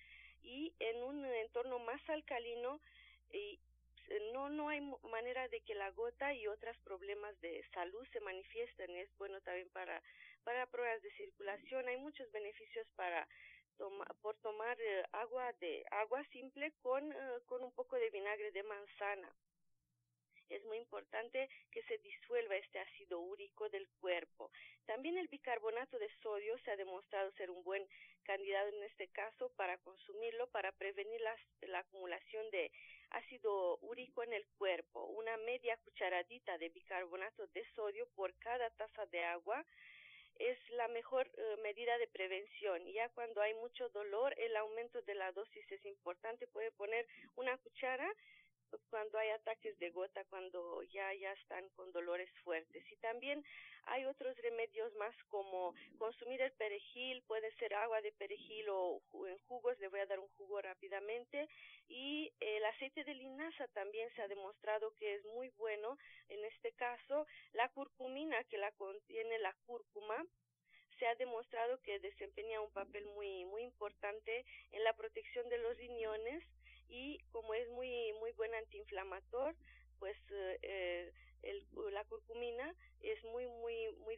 y 0.41 0.73
en 0.79 1.03
un 1.03 1.25
entorno 1.25 1.79
más 1.79 2.01
alcalino 2.09 2.79
y 3.31 3.59
no 4.33 4.49
no 4.49 4.69
hay 4.69 4.81
manera 5.09 5.47
de 5.47 5.61
que 5.61 5.75
la 5.75 5.91
gota 5.91 6.33
y 6.33 6.47
otros 6.47 6.77
problemas 6.79 7.39
de 7.41 7.63
salud 7.73 8.05
se 8.11 8.19
manifiesten. 8.19 8.95
Es 8.97 9.09
bueno 9.17 9.41
también 9.41 9.69
para 9.69 10.01
para 10.43 10.67
pruebas 10.67 11.01
de 11.01 11.11
circulación. 11.11 11.87
Hay 11.87 11.97
muchos 11.97 12.31
beneficios 12.31 12.87
para 12.95 13.27
por 14.21 14.37
tomar 14.37 14.79
eh, 14.79 15.03
agua 15.11 15.51
de 15.59 15.85
agua 15.91 16.23
simple 16.31 16.71
con 16.81 17.11
eh, 17.11 17.15
con 17.45 17.63
un 17.63 17.73
poco 17.73 17.95
de 17.97 18.09
vinagre 18.09 18.51
de 18.51 18.63
manzana. 18.63 19.35
Es 20.49 20.63
muy 20.65 20.77
importante 20.77 21.49
que 21.71 21.81
se 21.83 21.97
disuelva 21.97 22.55
este 22.55 22.79
ácido 22.79 23.19
úrico 23.19 23.67
del 23.69 23.87
cuerpo. 23.99 24.51
También 24.85 25.17
el 25.17 25.27
bicarbonato 25.27 25.97
de 25.97 26.09
sodio 26.21 26.55
se 26.59 26.69
ha 26.69 26.75
demostrado 26.75 27.31
ser 27.31 27.49
un 27.49 27.63
buen 27.63 27.87
candidato 28.23 28.69
en 28.75 28.83
este 28.83 29.07
caso 29.07 29.49
para 29.55 29.77
consumirlo 29.79 30.47
para 30.51 30.71
prevenir 30.71 31.19
la 31.61 31.79
acumulación 31.79 32.49
de 32.51 32.71
ácido 33.15 33.77
úrico 33.81 34.23
en 34.23 34.33
el 34.33 34.45
cuerpo. 34.57 35.05
Una 35.05 35.37
media 35.37 35.77
cucharadita 35.77 36.57
de 36.57 36.69
bicarbonato 36.69 37.47
de 37.47 37.65
sodio 37.75 38.07
por 38.15 38.33
cada 38.39 38.69
taza 38.71 39.05
de 39.07 39.23
agua 39.23 39.65
es 40.37 40.57
la 40.71 40.87
mejor 40.89 41.27
eh, 41.27 41.57
medida 41.63 41.97
de 41.97 42.07
prevención. 42.07 42.85
Ya 42.91 43.09
cuando 43.09 43.41
hay 43.41 43.53
mucho 43.55 43.89
dolor, 43.89 44.33
el 44.37 44.55
aumento 44.57 45.01
de 45.03 45.15
la 45.15 45.31
dosis 45.31 45.71
es 45.71 45.85
importante. 45.85 46.47
Puede 46.47 46.71
poner 46.71 47.07
una 47.35 47.57
cuchara 47.57 48.07
cuando 48.89 49.17
hay 49.17 49.29
ataques 49.29 49.77
de 49.79 49.89
gota, 49.91 50.23
cuando 50.25 50.81
ya, 50.83 51.13
ya 51.13 51.31
están 51.33 51.67
con 51.69 51.91
dolores 51.91 52.29
fuertes. 52.43 52.83
Y 52.91 52.95
también 52.97 53.43
hay 53.83 54.05
otros 54.05 54.35
remedios 54.37 54.93
más 54.95 55.15
como 55.29 55.73
consumir 55.97 56.41
el 56.41 56.51
perejil, 56.53 57.21
puede 57.23 57.51
ser 57.55 57.73
agua 57.75 58.01
de 58.01 58.11
perejil 58.13 58.67
o 58.69 59.01
en 59.27 59.37
jugos, 59.47 59.77
le 59.79 59.89
voy 59.89 59.99
a 59.99 60.05
dar 60.05 60.19
un 60.19 60.29
jugo 60.37 60.61
rápidamente. 60.61 61.47
Y 61.87 62.31
el 62.39 62.65
aceite 62.65 63.03
de 63.03 63.13
linaza 63.13 63.67
también 63.69 64.09
se 64.15 64.21
ha 64.21 64.27
demostrado 64.27 64.93
que 64.95 65.15
es 65.15 65.25
muy 65.25 65.49
bueno. 65.57 65.97
En 66.29 66.43
este 66.45 66.71
caso, 66.73 67.27
la 67.53 67.69
curcumina 67.69 68.43
que 68.45 68.57
la 68.57 68.71
contiene 68.71 69.39
la 69.39 69.53
cúrcuma, 69.65 70.25
se 70.99 71.07
ha 71.07 71.15
demostrado 71.15 71.81
que 71.81 71.99
desempeña 71.99 72.61
un 72.61 72.71
papel 72.71 73.05
muy 73.07 73.43
muy 73.45 73.63
importante 73.63 74.45
en 74.71 74.83
la 74.83 74.93
protección 74.93 75.49
de 75.49 75.57
los 75.57 75.77
riñones 75.77 76.43
y 76.87 77.19
como 77.31 77.53
es 77.53 77.69
muy 77.69 78.13
muy 78.19 78.31
buen 78.33 78.53
antiinflamator 78.55 79.55
pues 79.99 80.17
eh, 80.61 81.11
el, 81.45 81.65
la 81.91 82.03
curcumina 82.05 82.73
es 83.01 83.23
muy 83.23 83.45
muy 83.47 83.75
muy 84.03 84.15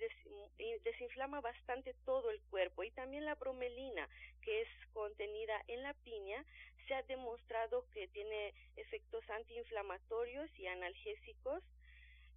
desinflama 0.83 1.41
bastante 1.41 1.93
todo 2.05 2.31
el 2.31 2.41
cuerpo. 2.49 2.83
Y 2.83 2.91
también 2.91 3.25
la 3.25 3.35
bromelina 3.35 4.07
que 4.41 4.61
es 4.61 4.67
contenida 4.93 5.61
en 5.67 5.83
la 5.83 5.93
piña 5.93 6.43
se 6.87 6.93
ha 6.93 7.03
demostrado 7.03 7.85
que 7.91 8.07
tiene 8.07 8.53
efectos 8.77 9.29
antiinflamatorios 9.29 10.49
y 10.57 10.67
analgésicos. 10.67 11.63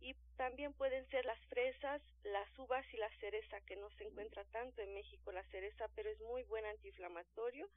Y 0.00 0.14
también 0.36 0.72
pueden 0.72 1.06
ser 1.10 1.26
las 1.26 1.38
fresas, 1.46 2.00
las 2.24 2.48
uvas 2.58 2.84
y 2.92 2.96
la 2.96 3.10
cereza 3.18 3.60
que 3.66 3.76
no 3.76 3.90
se 3.90 4.04
encuentra 4.04 4.44
tanto 4.46 4.80
en 4.80 4.94
México 4.94 5.30
la 5.30 5.44
cereza 5.50 5.88
pero 5.94 6.08
es 6.08 6.18
muy 6.20 6.42
buen 6.44 6.64
antiinflamatorio 6.64 7.68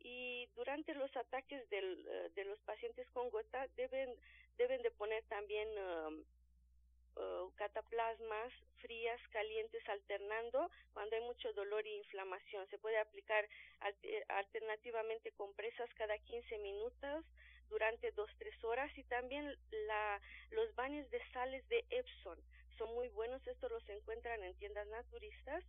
y 0.00 0.46
durante 0.54 0.94
los 0.94 1.14
ataques 1.16 1.68
del, 1.70 2.06
eh, 2.08 2.30
de 2.34 2.44
los 2.44 2.58
pacientes 2.60 3.08
con 3.10 3.30
gota 3.30 3.66
deben 3.76 4.14
deben 4.58 4.82
de 4.82 4.90
poner 4.90 5.22
también 5.24 5.68
um, 5.78 6.24
uh, 7.16 7.50
cataplasmas 7.54 8.52
frías, 8.80 9.20
calientes, 9.30 9.88
alternando 9.88 10.70
cuando 10.92 11.16
hay 11.16 11.22
mucho 11.22 11.52
dolor 11.52 11.86
e 11.86 11.96
inflamación. 11.96 12.68
Se 12.68 12.78
puede 12.78 12.98
aplicar 12.98 13.48
alternativamente 14.28 15.32
compresas 15.32 15.88
cada 15.94 16.18
15 16.18 16.58
minutos 16.58 17.24
durante 17.70 18.14
2-3 18.14 18.64
horas 18.64 18.90
y 18.96 19.04
también 19.04 19.56
la, 19.86 20.20
los 20.50 20.74
baños 20.74 21.08
de 21.10 21.20
sales 21.32 21.66
de 21.68 21.84
Epson 21.90 22.38
son 22.78 22.94
muy 22.94 23.08
buenos. 23.08 23.46
Estos 23.46 23.70
los 23.70 23.88
encuentran 23.88 24.42
en 24.42 24.54
tiendas 24.54 24.86
naturistas 24.88 25.64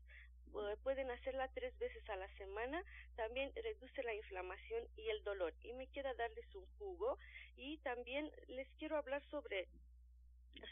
pueden 0.84 1.12
hacerla 1.12 1.48
tres 1.54 1.78
veces 1.80 2.08
a 2.10 2.16
la 2.16 2.28
semana, 2.38 2.84
también 3.16 3.52
reduce 3.56 4.04
la 4.04 4.14
inflamación 4.14 4.88
y 4.98 5.10
el 5.10 5.24
dolor. 5.24 5.54
Y 5.64 5.74
me 5.74 5.88
queda 5.88 6.14
darles 6.14 6.54
un 6.56 6.66
jugo. 6.78 7.18
Y 7.58 7.78
también 7.80 8.32
les 8.48 8.68
quiero 8.78 8.98
hablar 8.98 9.22
sobre 9.30 9.68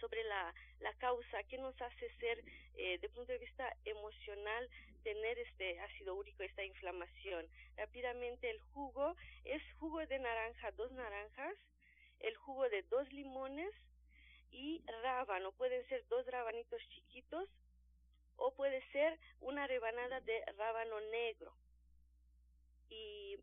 sobre 0.02 0.22
la, 0.26 0.54
la 0.82 0.94
causa 0.96 1.44
que 1.44 1.58
nos 1.58 1.82
hace 1.82 2.10
ser 2.20 2.44
eh, 2.76 2.98
de 3.00 3.10
punto 3.10 3.32
de 3.32 3.38
vista 3.38 3.74
emocional 3.86 4.70
tener 5.02 5.40
este 5.40 5.80
ácido 5.80 6.16
úrico 6.16 6.44
esta 6.44 6.64
inflamación. 6.64 7.48
Rápidamente 7.78 8.50
el 8.50 8.60
jugo 8.74 9.16
es 9.46 9.62
jugo 9.80 10.06
de 10.06 10.20
naranja 10.20 10.72
dos 10.72 10.92
naranjas 10.92 11.56
el 12.20 12.36
jugo 12.36 12.68
de 12.70 12.82
dos 12.84 13.12
limones 13.14 13.72
y 14.52 14.84
rábano. 15.04 15.52
Pueden 15.52 15.88
ser 15.88 16.06
dos 16.08 16.26
rabanitos 16.28 16.82
chiquitos 16.90 17.48
o 18.38 18.52
puede 18.54 18.82
ser 18.92 19.20
una 19.42 19.68
rebanada 19.68 20.22
de 20.22 20.44
rábano 20.58 21.00
negro. 21.12 21.54
Y 22.90 23.38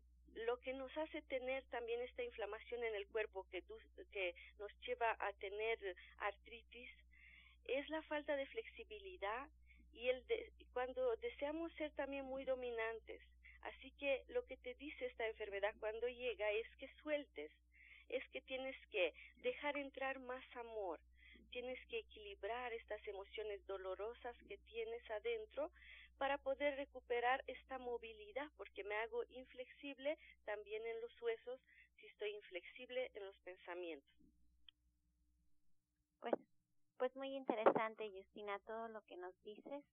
lo 0.45 0.59
que 0.59 0.73
nos 0.73 0.95
hace 0.97 1.21
tener 1.23 1.63
también 1.65 2.01
esta 2.01 2.23
inflamación 2.23 2.83
en 2.83 2.95
el 2.95 3.07
cuerpo 3.07 3.45
que, 3.51 3.63
que 4.11 4.35
nos 4.59 4.71
lleva 4.81 5.15
a 5.19 5.31
tener 5.33 5.79
artritis 6.17 6.89
es 7.65 7.89
la 7.89 8.01
falta 8.03 8.35
de 8.35 8.45
flexibilidad 8.47 9.47
y 9.93 10.09
el 10.09 10.23
cuando 10.73 11.15
deseamos 11.17 11.71
ser 11.73 11.91
también 11.91 12.25
muy 12.25 12.43
dominantes. 12.43 13.21
Así 13.61 13.91
que 13.91 14.23
lo 14.27 14.45
que 14.45 14.57
te 14.57 14.75
dice 14.75 15.05
esta 15.05 15.25
enfermedad 15.27 15.73
cuando 15.79 16.07
llega 16.07 16.51
es 16.51 16.67
que 16.77 16.89
sueltes, 17.01 17.51
es 18.09 18.23
que 18.29 18.41
tienes 18.41 18.75
que 18.91 19.13
dejar 19.41 19.77
entrar 19.77 20.19
más 20.19 20.43
amor, 20.57 20.99
tienes 21.45 21.79
que 21.87 21.99
equilibrar 21.99 22.73
estas 22.73 23.05
emociones 23.07 23.65
dolorosas 23.67 24.35
que 24.47 24.57
tienes 24.57 25.09
adentro 25.11 25.71
para 26.17 26.37
poder 26.37 26.75
recuperar 26.75 27.43
esta 27.47 27.77
movilidad, 27.77 28.49
porque 28.57 28.83
me 28.83 28.95
hago 28.95 29.23
inflexible 29.29 30.17
también 30.45 30.85
en 30.85 31.01
los 31.01 31.21
huesos 31.21 31.59
si 31.99 32.07
estoy 32.07 32.31
inflexible 32.31 33.11
en 33.13 33.25
los 33.25 33.37
pensamientos. 33.39 34.09
Pues, 36.19 36.33
pues 36.97 37.15
muy 37.15 37.35
interesante, 37.35 38.11
Justina, 38.11 38.59
todo 38.59 38.87
lo 38.87 39.01
que 39.01 39.17
nos 39.17 39.33
dices. 39.43 39.83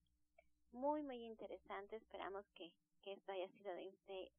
Muy, 0.71 1.03
muy 1.03 1.23
interesante. 1.23 1.97
Esperamos 1.97 2.45
que, 2.55 2.71
que 3.01 3.13
esto 3.13 3.31
haya 3.31 3.47
sido 3.49 3.73
de 3.73 4.31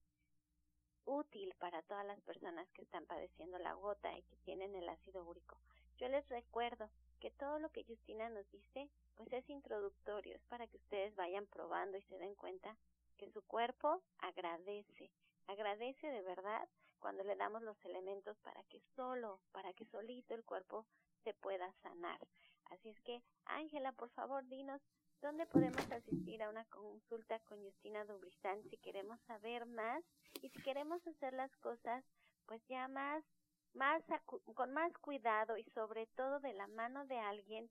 útil 1.06 1.54
para 1.58 1.82
todas 1.82 2.06
las 2.06 2.20
personas 2.22 2.68
que 2.72 2.82
están 2.82 3.04
padeciendo 3.06 3.58
la 3.58 3.74
gota 3.74 4.16
y 4.16 4.22
que 4.22 4.36
tienen 4.44 4.74
el 4.74 4.88
ácido 4.88 5.24
úrico. 5.24 5.58
Yo 5.98 6.08
les 6.08 6.26
recuerdo 6.28 6.90
que 7.24 7.30
todo 7.30 7.58
lo 7.58 7.70
que 7.70 7.84
Justina 7.84 8.28
nos 8.28 8.46
dice, 8.50 8.90
pues 9.16 9.32
es 9.32 9.48
introductorio, 9.48 10.36
es 10.36 10.44
para 10.44 10.66
que 10.66 10.76
ustedes 10.76 11.16
vayan 11.16 11.46
probando 11.46 11.96
y 11.96 12.02
se 12.02 12.18
den 12.18 12.34
cuenta 12.34 12.76
que 13.16 13.30
su 13.30 13.40
cuerpo 13.40 14.02
agradece, 14.18 15.10
agradece 15.46 16.06
de 16.06 16.20
verdad 16.20 16.68
cuando 16.98 17.24
le 17.24 17.34
damos 17.34 17.62
los 17.62 17.82
elementos 17.86 18.36
para 18.40 18.62
que 18.64 18.78
solo, 18.94 19.40
para 19.52 19.72
que 19.72 19.86
solito 19.86 20.34
el 20.34 20.44
cuerpo 20.44 20.84
se 21.22 21.32
pueda 21.32 21.72
sanar. 21.82 22.20
Así 22.66 22.90
es 22.90 23.00
que, 23.00 23.22
Ángela, 23.46 23.92
por 23.92 24.10
favor, 24.10 24.46
dinos 24.46 24.82
dónde 25.22 25.46
podemos 25.46 25.90
asistir 25.92 26.42
a 26.42 26.50
una 26.50 26.66
consulta 26.66 27.38
con 27.40 27.58
Justina 27.64 28.04
Dubristán 28.04 28.62
si 28.68 28.76
queremos 28.76 29.18
saber 29.22 29.64
más 29.64 30.04
y 30.42 30.50
si 30.50 30.60
queremos 30.60 31.00
hacer 31.06 31.32
las 31.32 31.56
cosas 31.56 32.04
pues 32.44 32.60
ya 32.68 32.86
más 32.88 33.24
más 33.74 34.02
con 34.54 34.72
más 34.72 34.92
cuidado 34.98 35.56
y 35.56 35.64
sobre 35.74 36.06
todo 36.06 36.40
de 36.40 36.52
la 36.54 36.66
mano 36.68 37.04
de 37.06 37.18
alguien 37.18 37.68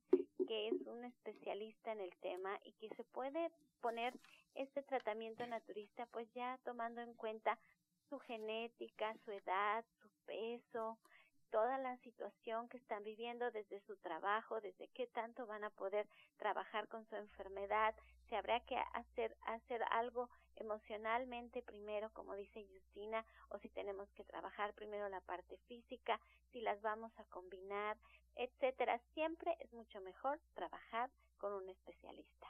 que 0.47 0.67
es 0.67 0.87
un 0.87 1.03
especialista 1.05 1.91
en 1.91 2.01
el 2.01 2.15
tema 2.17 2.59
y 2.63 2.73
que 2.73 2.89
se 2.95 3.03
puede 3.05 3.49
poner 3.81 4.13
este 4.55 4.83
tratamiento 4.83 5.45
naturista 5.47 6.05
pues 6.07 6.27
ya 6.33 6.59
tomando 6.63 7.01
en 7.01 7.13
cuenta 7.13 7.57
su 8.09 8.19
genética, 8.19 9.15
su 9.25 9.31
edad, 9.31 9.83
su 10.01 10.09
peso, 10.25 10.97
toda 11.53 11.77
la 11.77 11.95
situación 11.97 12.67
que 12.67 12.77
están 12.77 13.03
viviendo 13.03 13.51
desde 13.51 13.79
su 13.81 13.95
trabajo, 13.97 14.59
desde 14.59 14.87
qué 14.89 15.07
tanto 15.07 15.45
van 15.45 15.63
a 15.63 15.69
poder 15.69 16.07
trabajar 16.37 16.87
con 16.87 17.05
su 17.05 17.15
enfermedad, 17.15 17.93
si 18.33 18.37
habrá 18.37 18.59
que 18.61 18.75
hacer 18.93 19.37
hacer 19.45 19.83
algo 19.91 20.27
emocionalmente 20.55 21.61
primero, 21.61 22.09
como 22.13 22.33
dice 22.33 22.65
Justina, 22.73 23.23
o 23.49 23.59
si 23.59 23.69
tenemos 23.69 24.09
que 24.13 24.23
trabajar 24.23 24.73
primero 24.73 25.07
la 25.07 25.21
parte 25.21 25.59
física, 25.67 26.19
si 26.51 26.59
las 26.61 26.81
vamos 26.81 27.11
a 27.19 27.25
combinar, 27.25 27.95
etcétera. 28.35 28.99
Siempre 29.13 29.55
es 29.59 29.71
mucho 29.71 30.01
mejor 30.01 30.39
trabajar 30.55 31.11
con 31.37 31.53
un 31.53 31.69
especialista. 31.69 32.47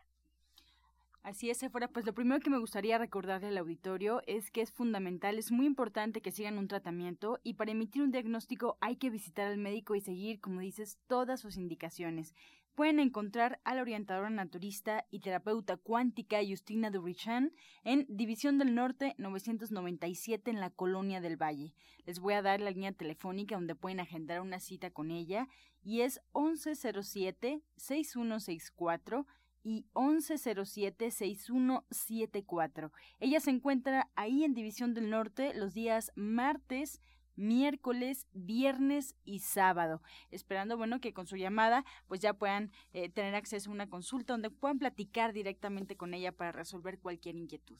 Así 1.22 1.50
es, 1.50 1.60
fuera 1.70 1.90
pues 1.90 2.06
lo 2.06 2.14
primero 2.14 2.40
que 2.40 2.50
me 2.50 2.60
gustaría 2.60 2.98
recordarle 2.98 3.48
al 3.48 3.58
auditorio 3.58 4.22
es 4.26 4.52
que 4.52 4.62
es 4.62 4.72
fundamental, 4.72 5.38
es 5.38 5.52
muy 5.52 5.66
importante 5.66 6.22
que 6.22 6.32
sigan 6.32 6.58
un 6.58 6.70
tratamiento 6.70 7.42
y 7.44 7.56
para 7.56 7.72
emitir 7.72 8.04
un 8.04 8.12
diagnóstico 8.12 8.78
hay 8.80 8.96
que 8.96 9.10
visitar 9.10 9.48
al 9.48 9.58
médico 9.58 9.96
y 9.96 10.02
seguir, 10.02 10.40
como 10.40 10.62
dices, 10.62 10.98
todas 11.08 11.42
sus 11.42 11.58
indicaciones. 11.58 12.34
Pueden 12.76 13.00
encontrar 13.00 13.60
a 13.66 13.76
la 13.76 13.84
orientadora 13.84 14.32
naturista 14.32 15.06
y 15.12 15.20
terapeuta 15.20 15.78
cuántica 15.78 16.40
Justina 16.44 16.90
Dubrichan 16.90 17.54
en 17.84 18.08
División 18.10 18.58
del 18.58 18.74
Norte 18.74 19.14
997 19.20 20.50
en 20.50 20.60
la 20.60 20.72
Colonia 20.72 21.22
del 21.22 21.38
Valle. 21.38 21.76
Les 22.08 22.20
voy 22.20 22.34
a 22.34 22.42
dar 22.42 22.62
la 22.62 22.72
línea 22.72 22.92
telefónica 22.92 23.54
donde 23.54 23.76
pueden 23.76 24.00
agendar 24.00 24.42
una 24.42 24.60
cita 24.60 24.90
con 24.90 25.12
ella 25.12 25.48
y 25.84 26.02
es 26.02 26.20
1107 26.34 27.62
6164 27.78 29.28
y 29.62 29.86
1107-6174. 29.94 32.92
Ella 33.20 33.40
se 33.40 33.52
encuentra 33.52 34.10
ahí 34.16 34.44
en 34.44 34.56
División 34.56 34.96
del 34.96 35.12
Norte 35.12 35.54
los 35.54 35.74
días 35.74 36.12
martes, 36.16 37.00
miércoles, 37.36 38.28
viernes 38.34 39.16
y 39.26 39.40
sábado, 39.40 40.02
esperando, 40.32 40.78
bueno, 40.78 41.00
que 41.00 41.14
con 41.14 41.28
su 41.28 41.36
llamada 41.36 41.86
pues 42.08 42.22
ya 42.22 42.34
puedan 42.34 42.72
eh, 42.94 43.10
tener 43.10 43.36
acceso 43.36 43.70
a 43.70 43.74
una 43.74 43.90
consulta 43.90 44.34
donde 44.34 44.50
puedan 44.50 44.80
platicar 44.80 45.34
directamente 45.34 45.96
con 45.96 46.14
ella 46.14 46.32
para 46.32 46.52
resolver 46.52 47.00
cualquier 47.00 47.36
inquietud. 47.36 47.80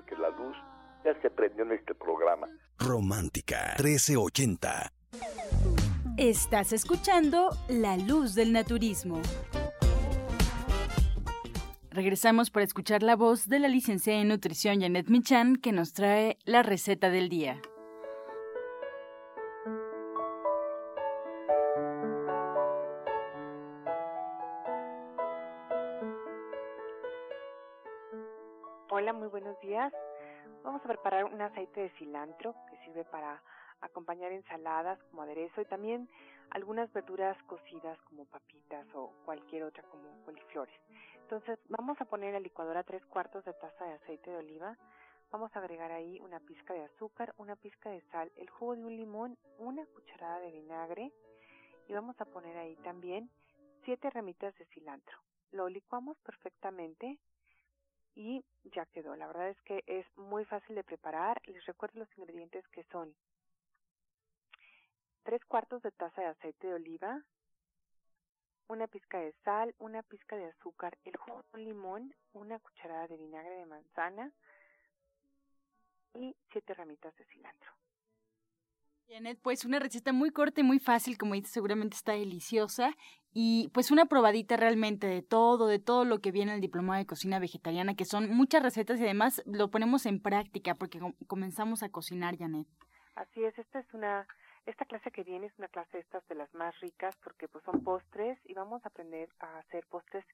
ya 1.03 1.19
se 1.21 1.29
prendió 1.29 1.63
en 1.63 1.73
este 1.73 1.93
programa. 1.95 2.47
Romántica 2.77 3.75
1380. 3.77 4.91
Estás 6.17 6.73
escuchando 6.73 7.49
La 7.67 7.97
Luz 7.97 8.35
del 8.35 8.51
Naturismo. 8.51 9.21
Regresamos 11.89 12.51
para 12.51 12.63
escuchar 12.63 13.03
la 13.03 13.15
voz 13.15 13.49
de 13.49 13.59
la 13.59 13.67
licenciada 13.67 14.21
en 14.21 14.29
nutrición 14.29 14.81
Janet 14.81 15.09
Michan 15.09 15.57
que 15.57 15.71
nos 15.71 15.93
trae 15.93 16.37
la 16.45 16.63
receta 16.63 17.09
del 17.09 17.27
día. 17.27 17.61
Vamos 30.81 30.97
a 30.97 31.01
preparar 31.03 31.25
un 31.25 31.39
aceite 31.39 31.79
de 31.79 31.89
cilantro 31.91 32.55
que 32.67 32.75
sirve 32.77 33.05
para 33.05 33.39
acompañar 33.81 34.31
ensaladas 34.31 34.97
como 35.03 35.21
aderezo 35.21 35.61
y 35.61 35.65
también 35.65 36.09
algunas 36.49 36.91
verduras 36.91 37.37
cocidas 37.43 38.01
como 38.01 38.25
papitas 38.25 38.87
o 38.95 39.13
cualquier 39.23 39.65
otra 39.65 39.83
como 39.83 40.09
coliflores. 40.25 40.73
Entonces 41.21 41.59
vamos 41.69 42.01
a 42.01 42.05
poner 42.05 42.29
en 42.29 42.33
la 42.33 42.39
licuadora 42.39 42.81
tres 42.81 43.05
cuartos 43.05 43.45
de 43.45 43.53
taza 43.53 43.85
de 43.85 43.93
aceite 43.93 44.31
de 44.31 44.37
oliva. 44.37 44.75
Vamos 45.29 45.55
a 45.55 45.59
agregar 45.59 45.91
ahí 45.91 46.19
una 46.19 46.39
pizca 46.39 46.73
de 46.73 46.85
azúcar, 46.85 47.35
una 47.37 47.55
pizca 47.55 47.91
de 47.91 48.01
sal, 48.09 48.31
el 48.35 48.49
jugo 48.49 48.75
de 48.75 48.83
un 48.83 48.97
limón, 48.97 49.37
una 49.59 49.85
cucharada 49.85 50.39
de 50.39 50.51
vinagre 50.51 51.11
y 51.87 51.93
vamos 51.93 52.19
a 52.19 52.25
poner 52.25 52.57
ahí 52.57 52.75
también 52.77 53.29
siete 53.85 54.09
ramitas 54.09 54.57
de 54.57 54.65
cilantro. 54.65 55.19
Lo 55.51 55.69
licuamos 55.69 56.17
perfectamente 56.21 57.19
y 58.15 58.43
ya 58.63 58.85
quedó. 58.87 59.15
La 59.15 59.27
verdad 59.27 59.49
es 59.49 59.61
que 59.61 59.83
es 59.87 60.05
muy 60.17 60.45
fácil 60.45 60.75
de 60.75 60.83
preparar. 60.83 61.41
Les 61.45 61.65
recuerdo 61.65 61.99
los 61.99 62.17
ingredientes 62.17 62.67
que 62.69 62.83
son 62.85 63.15
tres 65.23 65.43
cuartos 65.45 65.81
de 65.81 65.91
taza 65.91 66.21
de 66.21 66.27
aceite 66.27 66.67
de 66.67 66.73
oliva, 66.73 67.23
una 68.67 68.87
pizca 68.87 69.19
de 69.19 69.33
sal, 69.43 69.75
una 69.79 70.01
pizca 70.03 70.35
de 70.35 70.45
azúcar, 70.45 70.97
el 71.03 71.15
jugo 71.17 71.43
de 71.43 71.59
un 71.59 71.65
limón, 71.65 72.15
una 72.33 72.59
cucharada 72.59 73.07
de 73.07 73.17
vinagre 73.17 73.55
de 73.55 73.65
manzana 73.65 74.31
y 76.13 76.35
siete 76.51 76.73
ramitas 76.73 77.15
de 77.17 77.25
cilantro. 77.25 77.71
Janet, 79.11 79.39
pues 79.41 79.65
una 79.65 79.79
receta 79.79 80.13
muy 80.13 80.31
corta 80.31 80.61
y 80.61 80.63
muy 80.63 80.79
fácil, 80.79 81.17
como 81.17 81.33
dices, 81.33 81.51
seguramente 81.51 81.97
está 81.97 82.13
deliciosa. 82.13 82.95
Y 83.33 83.69
pues 83.73 83.91
una 83.91 84.05
probadita 84.05 84.55
realmente 84.55 85.05
de 85.05 85.21
todo, 85.21 85.67
de 85.67 85.79
todo 85.79 86.05
lo 86.05 86.19
que 86.19 86.31
viene 86.31 86.53
el 86.53 86.61
diplomado 86.61 86.99
de 86.99 87.05
cocina 87.05 87.39
vegetariana, 87.39 87.95
que 87.95 88.05
son 88.05 88.29
muchas 88.29 88.63
recetas 88.63 88.99
y 88.99 89.03
además 89.03 89.43
lo 89.45 89.69
ponemos 89.69 90.05
en 90.05 90.21
práctica 90.21 90.75
porque 90.75 90.99
comenzamos 91.27 91.83
a 91.83 91.89
cocinar, 91.89 92.37
Janet. 92.37 92.67
Así 93.15 93.43
es, 93.43 93.57
esta 93.59 93.79
es 93.79 93.93
una, 93.93 94.25
esta 94.65 94.85
clase 94.85 95.11
que 95.11 95.23
viene 95.23 95.47
es 95.47 95.57
una 95.57 95.67
clase 95.67 95.97
de 95.97 96.03
estas 96.03 96.25
de 96.29 96.35
las 96.35 96.53
más 96.53 96.79
ricas 96.79 97.15
porque 97.23 97.49
pues 97.49 97.63
son 97.65 97.83
postres 97.83 98.39
y 98.45 98.53
vamos 98.53 98.83
a 98.85 98.89
aprender 98.89 99.29
a 99.39 99.59
hacer 99.59 99.85
postres 99.87 100.25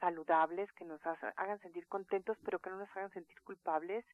saludables 0.00 0.70
que 0.72 0.84
nos 0.84 1.00
hagan 1.04 1.60
sentir 1.60 1.86
contentos 1.88 2.36
pero 2.44 2.58
que 2.58 2.70
no 2.70 2.76
nos 2.76 2.90
hagan 2.94 3.10
sentir 3.10 3.40
culpables 3.42 4.04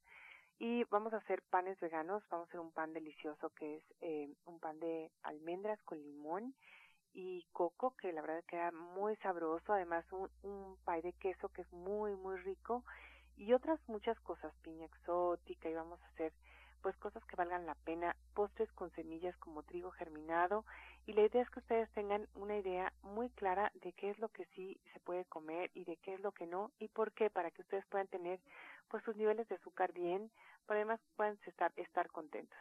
y 0.59 0.85
vamos 0.85 1.13
a 1.13 1.19
hacer 1.19 1.43
panes 1.51 1.79
veganos, 1.81 2.23
vamos 2.31 2.47
a 2.47 2.49
hacer 2.49 2.61
un 2.61 2.73
pan 2.73 2.93
delicioso 2.93 3.51
que 3.51 3.77
es 3.77 3.83
eh, 4.01 4.29
un 4.47 4.59
pan 4.61 4.79
de 4.81 5.11
almendras 5.23 5.81
con 5.83 6.03
limón 6.03 6.55
y 7.13 7.45
coco, 7.53 7.95
que 7.97 8.13
la 8.13 8.23
verdad 8.23 8.45
queda 8.47 8.71
muy 8.73 9.17
sabroso, 9.17 9.73
además 9.73 10.05
un, 10.13 10.29
un 10.43 10.77
pay 10.85 11.03
de 11.03 11.13
queso 11.15 11.49
que 11.51 11.63
es 11.63 11.73
muy, 11.73 12.15
muy 12.17 12.37
rico 12.39 12.85
y 13.37 13.53
otras 13.53 13.81
muchas 13.89 14.19
cosas, 14.21 14.53
piña 14.63 14.87
exótica 14.87 15.69
y 15.69 15.75
vamos 15.75 16.01
a 16.03 16.07
hacer 16.09 16.33
pues 16.85 16.99
cosas 16.99 17.25
que 17.25 17.35
valgan 17.35 17.65
la 17.65 17.77
pena, 17.77 18.15
postres 18.35 18.71
con 18.73 18.91
semillas 18.91 19.35
como 19.39 19.63
trigo 19.63 19.91
germinado 19.93 20.67
y 21.07 21.15
la 21.15 21.23
idea 21.23 21.41
es 21.41 21.49
que 21.49 21.61
ustedes 21.61 21.91
tengan 21.93 22.29
una 22.35 22.59
idea 22.59 22.93
muy 23.01 23.31
clara 23.31 23.73
de 23.77 23.95
qué 23.95 24.11
es 24.11 24.19
lo 24.19 24.29
que 24.29 24.45
sí 24.55 24.79
se 24.93 25.01
puede 25.01 25.25
comer 25.25 25.71
y 25.73 25.85
de 25.85 25.97
qué 25.97 26.13
es 26.13 26.21
lo 26.21 26.33
que 26.33 26.47
no 26.47 26.73
y 26.79 26.89
por 26.89 27.13
qué 27.13 27.31
para 27.31 27.51
que 27.51 27.63
ustedes 27.63 27.87
puedan 27.87 28.09
tener 28.09 28.39
pues 28.89 29.03
sus 29.03 29.17
niveles 29.17 29.49
de 29.49 29.55
azúcar 29.55 29.95
bien, 29.95 30.31
pero 30.67 30.77
además 30.77 31.01
puedan 31.17 31.39
estar, 31.47 31.73
estar 31.77 32.09
contentos. 32.11 32.59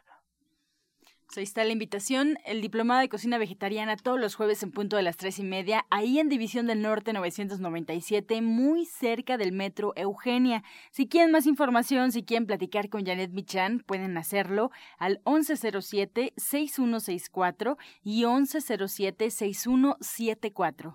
Ahí 1.36 1.42
está 1.42 1.64
la 1.64 1.72
invitación, 1.72 2.38
el 2.44 2.60
diplomado 2.60 3.00
de 3.00 3.08
cocina 3.08 3.38
vegetariana 3.38 3.96
todos 3.96 4.20
los 4.20 4.36
jueves 4.36 4.62
en 4.62 4.70
punto 4.70 4.96
de 4.96 5.02
las 5.02 5.16
tres 5.16 5.38
y 5.38 5.42
media, 5.42 5.86
ahí 5.90 6.20
en 6.20 6.28
División 6.28 6.66
del 6.66 6.82
Norte 6.82 7.12
997, 7.12 8.42
muy 8.42 8.84
cerca 8.84 9.36
del 9.36 9.50
metro 9.52 9.92
Eugenia. 9.96 10.62
Si 10.90 11.08
quieren 11.08 11.32
más 11.32 11.46
información, 11.46 12.12
si 12.12 12.22
quieren 12.22 12.46
platicar 12.46 12.88
con 12.88 13.04
Janet 13.04 13.32
Michan, 13.32 13.80
pueden 13.80 14.16
hacerlo 14.16 14.70
al 14.98 15.20
1107-6164 15.24 17.76
y 18.02 18.22
1107-6174. 18.22 20.94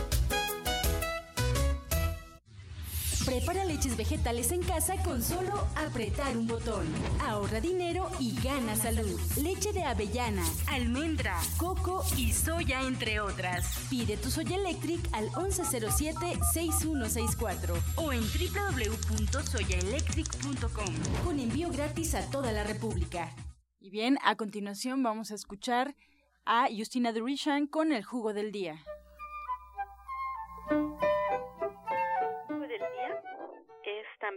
Prepara 3.31 3.63
leches 3.63 3.95
vegetales 3.95 4.51
en 4.51 4.61
casa 4.61 5.01
con 5.03 5.21
solo 5.21 5.65
apretar 5.77 6.35
un 6.35 6.47
botón. 6.47 6.85
Ahorra 7.21 7.61
dinero 7.61 8.09
y 8.19 8.35
gana 8.41 8.75
salud. 8.75 9.17
Leche 9.41 9.71
de 9.71 9.85
avellana, 9.85 10.43
almendra, 10.67 11.39
coco 11.55 12.03
y 12.17 12.33
soya, 12.33 12.81
entre 12.81 13.21
otras. 13.21 13.87
Pide 13.89 14.17
tu 14.17 14.29
Soya 14.29 14.57
Electric 14.57 14.99
al 15.13 15.29
1107-6164 15.29 17.73
o 17.95 18.11
en 18.11 18.19
www.soyaelectric.com 18.19 20.93
con 21.23 21.39
envío 21.39 21.69
gratis 21.69 22.15
a 22.15 22.29
toda 22.31 22.51
la 22.51 22.65
República. 22.65 23.33
Y 23.79 23.91
bien, 23.91 24.17
a 24.25 24.35
continuación 24.35 25.03
vamos 25.03 25.31
a 25.31 25.35
escuchar 25.35 25.95
a 26.43 26.67
Justina 26.69 27.13
Durishan 27.13 27.67
con 27.67 27.93
el 27.93 28.03
jugo 28.03 28.33
del 28.33 28.51
día. 28.51 28.83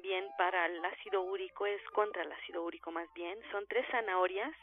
También 0.05 0.31
para 0.37 0.67
el 0.67 0.85
ácido 0.85 1.23
úrico, 1.23 1.65
es 1.65 1.81
contra 1.95 2.23
el 2.23 2.33
ácido 2.33 2.63
úrico 2.63 2.91
más 2.91 3.09
bien. 3.15 3.39
Son 3.51 3.65
tres 3.69 3.87
zanahorias, 3.91 4.55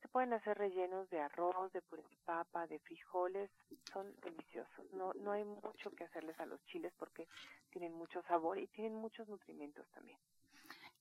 se 0.00 0.08
pueden 0.08 0.32
hacer 0.32 0.58
rellenos 0.58 1.08
de 1.10 1.20
arroz, 1.20 1.72
de 1.72 1.82
puré 1.82 2.02
de 2.02 2.16
papa, 2.24 2.66
de 2.66 2.78
frijoles, 2.80 3.50
son 3.92 4.14
deliciosos. 4.20 4.92
No, 4.92 5.12
no 5.14 5.32
hay 5.32 5.44
mucho 5.44 5.90
que 5.90 6.04
hacerles 6.04 6.38
a 6.40 6.46
los 6.46 6.64
chiles 6.66 6.92
porque 6.98 7.28
tienen 7.70 7.92
mucho 7.92 8.22
sabor 8.22 8.58
y 8.58 8.66
tienen 8.68 8.94
muchos 8.94 9.28
nutrimentos 9.28 9.86
también. 9.90 10.18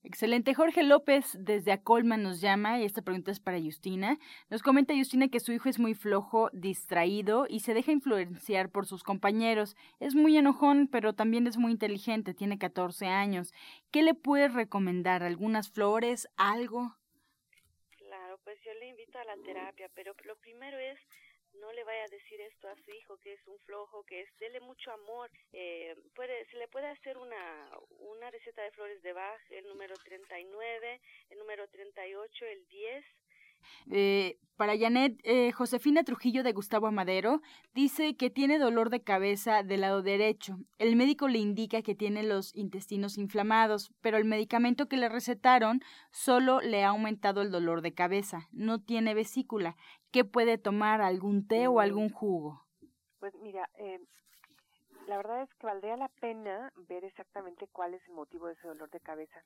Excelente. 0.06 0.54
Jorge 0.54 0.84
López 0.84 1.36
desde 1.40 1.72
Acolman 1.72 2.22
nos 2.22 2.40
llama 2.40 2.80
y 2.80 2.86
esta 2.86 3.02
pregunta 3.02 3.32
es 3.32 3.40
para 3.40 3.60
Justina. 3.60 4.20
Nos 4.52 4.62
comenta 4.62 4.96
Justina 4.96 5.30
que 5.30 5.40
su 5.40 5.52
hijo 5.52 5.68
es 5.68 5.80
muy 5.80 5.96
flojo, 5.96 6.52
distraído 6.54 7.48
y 7.50 7.62
se 7.62 7.74
deja 7.74 7.92
influenciar 7.92 8.70
por 8.70 8.86
sus 8.86 9.02
compañeros. 9.02 9.76
Es 10.00 10.14
muy 10.14 10.38
enojón, 10.38 10.88
pero 10.92 11.14
también 11.14 11.48
es 11.48 11.58
muy 11.58 11.72
inteligente, 11.72 12.36
tiene 12.36 12.60
14 12.60 13.08
años. 13.08 13.52
¿Qué 13.90 14.04
le 14.04 14.14
puedes 14.14 14.54
recomendar? 14.54 15.24
¿Algunas 15.24 15.72
flores? 15.72 16.30
¿Algo? 16.38 16.96
Pues 18.56 18.64
yo 18.64 18.74
le 18.80 18.88
invito 18.88 19.20
a 19.20 19.26
la 19.26 19.36
terapia, 19.44 19.90
pero 19.94 20.16
lo 20.24 20.38
primero 20.38 20.78
es 20.78 20.98
no 21.60 21.74
le 21.74 21.84
vaya 21.84 22.04
a 22.04 22.08
decir 22.08 22.40
esto 22.40 22.70
a 22.70 22.76
su 22.78 22.92
hijo 22.92 23.18
que 23.18 23.34
es 23.34 23.48
un 23.48 23.60
flojo, 23.60 24.04
que 24.04 24.22
es 24.22 24.30
dele 24.40 24.62
mucho 24.62 24.92
amor. 24.92 25.30
Eh, 25.52 25.94
puede, 26.14 26.46
se 26.46 26.58
le 26.58 26.70
puede 26.70 26.88
hacer 26.88 27.18
una, 27.18 27.70
una 28.00 28.32
receta 28.32 28.62
de 28.62 28.72
flores 28.72 29.02
de 29.02 29.12
Bach, 29.12 29.42
el 29.50 29.68
número 29.68 29.94
39, 29.96 31.02
el 31.32 31.38
número 31.38 31.68
38, 31.68 32.46
el 32.46 32.66
10 32.68 33.06
eh, 33.92 34.38
para 34.58 34.78
Janet, 34.78 35.20
eh, 35.24 35.52
Josefina 35.52 36.04
Trujillo 36.06 36.42
de 36.42 36.54
Gustavo 36.54 36.88
Amadero 36.88 37.42
dice 37.74 38.16
que 38.16 38.30
tiene 38.30 38.58
dolor 38.58 38.90
de 38.90 39.04
cabeza 39.04 39.64
del 39.64 39.82
lado 39.82 40.02
derecho. 40.02 40.58
El 40.78 40.96
médico 40.96 41.28
le 41.28 41.40
indica 41.40 41.82
que 41.82 41.94
tiene 41.94 42.24
los 42.24 42.56
intestinos 42.56 43.18
inflamados, 43.18 43.92
pero 44.00 44.16
el 44.16 44.24
medicamento 44.24 44.88
que 44.88 44.96
le 44.96 45.10
recetaron 45.10 45.82
solo 46.12 46.62
le 46.62 46.86
ha 46.86 46.90
aumentado 46.90 47.42
el 47.42 47.52
dolor 47.52 47.82
de 47.82 47.94
cabeza. 47.94 48.48
No 48.54 48.82
tiene 48.82 49.14
vesícula. 49.14 49.76
¿Qué 50.12 50.24
puede 50.24 50.58
tomar? 50.58 51.02
¿Algún 51.02 51.46
té 51.48 51.68
o 51.68 51.82
algún 51.82 52.10
jugo? 52.10 52.62
Pues 53.20 53.34
mira, 53.42 53.70
eh, 53.78 54.00
la 55.08 55.18
verdad 55.18 55.42
es 55.42 55.54
que 55.56 55.68
valdría 55.68 55.98
la 55.98 56.08
pena 56.08 56.72
ver 56.88 57.04
exactamente 57.04 57.68
cuál 57.68 57.94
es 57.94 58.02
el 58.08 58.14
motivo 58.14 58.48
de 58.48 58.54
ese 58.54 58.70
dolor 58.70 58.90
de 58.90 59.02
cabeza. 59.02 59.44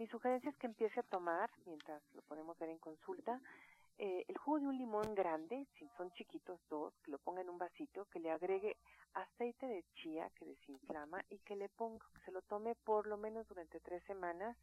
Mi 0.00 0.06
sugerencia 0.06 0.48
es 0.48 0.56
que 0.56 0.66
empiece 0.66 0.98
a 0.98 1.02
tomar, 1.02 1.50
mientras 1.66 2.02
lo 2.14 2.22
podemos 2.22 2.58
ver 2.58 2.70
en 2.70 2.78
consulta, 2.78 3.38
eh, 3.98 4.24
el 4.28 4.38
jugo 4.38 4.58
de 4.58 4.66
un 4.66 4.78
limón 4.78 5.14
grande, 5.14 5.66
si 5.78 5.86
son 5.98 6.10
chiquitos 6.12 6.58
dos, 6.70 6.94
que 7.04 7.10
lo 7.10 7.18
ponga 7.18 7.42
en 7.42 7.50
un 7.50 7.58
vasito, 7.58 8.06
que 8.06 8.18
le 8.18 8.30
agregue 8.30 8.78
aceite 9.12 9.66
de 9.66 9.84
chía 9.96 10.30
que 10.36 10.46
desinflama 10.46 11.22
y 11.28 11.36
que 11.40 11.54
le 11.54 11.68
ponga, 11.68 12.06
que 12.14 12.22
se 12.22 12.32
lo 12.32 12.40
tome 12.40 12.76
por 12.76 13.06
lo 13.06 13.18
menos 13.18 13.46
durante 13.46 13.78
tres 13.78 14.02
semanas 14.04 14.56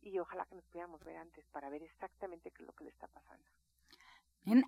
y 0.00 0.16
ojalá 0.20 0.46
que 0.46 0.54
nos 0.54 0.64
pudiéramos 0.66 1.02
ver 1.02 1.16
antes 1.16 1.44
para 1.46 1.68
ver 1.68 1.82
exactamente 1.82 2.52
qué 2.52 2.62
es 2.62 2.68
lo 2.68 2.72
que 2.72 2.84
le 2.84 2.90
está 2.90 3.08
pasando. 3.08 3.59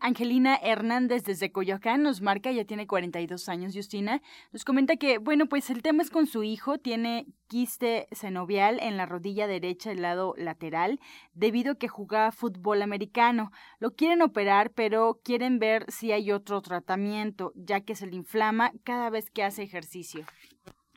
Angelina 0.00 0.56
Hernández 0.62 1.24
desde 1.24 1.50
Coyoacán 1.50 2.02
nos 2.02 2.20
marca, 2.20 2.52
ya 2.52 2.64
tiene 2.64 2.86
42 2.86 3.48
años, 3.48 3.74
Justina. 3.74 4.20
Nos 4.52 4.64
comenta 4.64 4.96
que, 4.96 5.16
bueno, 5.18 5.46
pues 5.46 5.70
el 5.70 5.82
tema 5.82 6.02
es 6.02 6.10
con 6.10 6.26
su 6.26 6.42
hijo, 6.42 6.78
tiene 6.78 7.26
quiste 7.48 8.06
senovial 8.12 8.78
en 8.80 8.96
la 8.96 9.06
rodilla 9.06 9.46
derecha 9.46 9.90
del 9.90 10.02
lado 10.02 10.34
lateral, 10.36 11.00
debido 11.32 11.72
a 11.72 11.78
que 11.78 11.88
jugaba 11.88 12.32
fútbol 12.32 12.82
americano. 12.82 13.50
Lo 13.78 13.92
quieren 13.92 14.20
operar, 14.20 14.70
pero 14.72 15.20
quieren 15.24 15.58
ver 15.58 15.90
si 15.90 16.12
hay 16.12 16.32
otro 16.32 16.60
tratamiento, 16.60 17.52
ya 17.54 17.80
que 17.80 17.94
se 17.94 18.06
le 18.06 18.16
inflama 18.16 18.72
cada 18.84 19.08
vez 19.08 19.30
que 19.30 19.42
hace 19.42 19.62
ejercicio. 19.62 20.26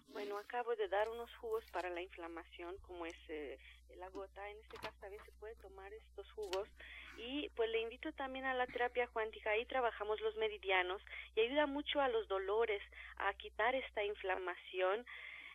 Bueno, 0.10 0.38
acabo 0.38 0.76
de 0.76 0.88
dar 0.90 1.10
unos 1.10 1.34
jugos 1.38 1.64
para 1.72 1.90
la 1.90 2.02
inflamación, 2.02 2.76
como 2.82 3.06
es 3.06 3.18
eh, 3.30 3.58
la 3.98 4.10
gota. 4.10 4.50
En 4.50 4.58
este 4.60 4.78
caso, 4.78 4.96
también 5.00 5.24
se 5.26 5.32
puede 5.34 5.56
tomar 5.56 5.92
estos 5.94 6.30
jugos 6.34 6.70
y 7.18 7.50
pues 7.56 7.70
le 7.70 7.82
invito 7.82 8.12
también 8.14 8.46
a 8.46 8.54
la 8.54 8.68
terapia 8.68 9.08
cuántica, 9.08 9.52
ahí 9.52 9.66
trabajamos 9.66 10.20
los 10.22 10.36
meridianos 10.38 11.02
y 11.36 11.42
ayuda 11.42 11.68
mucho 11.68 12.02
a 12.02 12.10
los 12.10 12.28
dolores, 12.28 12.82
a 13.18 13.34
quitar 13.34 13.76
esta 13.76 14.04
inflamación 14.04 15.06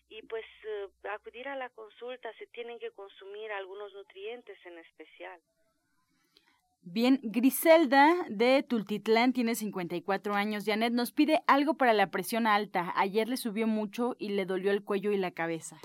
y 0.09 0.23
pues 0.23 0.45
eh, 0.65 0.89
acudir 1.13 1.49
a 1.49 1.57
la 1.57 1.69
consulta 1.71 2.33
se 2.39 2.47
tienen 2.49 2.79
que 2.79 2.91
consumir 2.91 3.53
algunos 3.53 3.93
nutrientes 3.95 4.59
en 4.67 4.79
especial. 4.79 5.41
Bien, 6.83 7.21
Griselda 7.23 8.15
de 8.29 8.63
Tultitlán 8.63 9.33
tiene 9.33 9.55
54 9.55 10.35
años. 10.35 10.65
Janet 10.65 10.93
nos 10.93 11.13
pide 11.13 11.43
algo 11.47 11.75
para 11.75 11.93
la 11.93 12.11
presión 12.11 12.47
alta. 12.47 12.93
Ayer 12.97 13.29
le 13.29 13.37
subió 13.37 13.67
mucho 13.67 14.17
y 14.19 14.31
le 14.31 14.47
dolió 14.47 14.71
el 14.73 14.83
cuello 14.83 15.13
y 15.13 15.19
la 15.19 15.31
cabeza. 15.31 15.79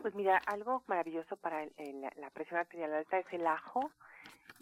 Pues 0.00 0.14
mira, 0.14 0.38
algo 0.46 0.82
maravilloso 0.88 1.36
para 1.36 1.66
la 2.16 2.30
presión 2.30 2.58
arterial 2.58 2.94
alta 2.94 3.18
es 3.18 3.26
el 3.30 3.46
ajo 3.46 3.92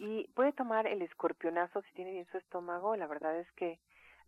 y 0.00 0.26
puede 0.28 0.54
tomar 0.54 0.86
el 0.86 1.02
escorpionazo 1.02 1.82
si 1.82 1.92
tiene 1.92 2.12
bien 2.12 2.26
su 2.32 2.38
estómago. 2.38 2.96
La 2.96 3.06
verdad 3.06 3.38
es 3.38 3.52
que 3.52 3.78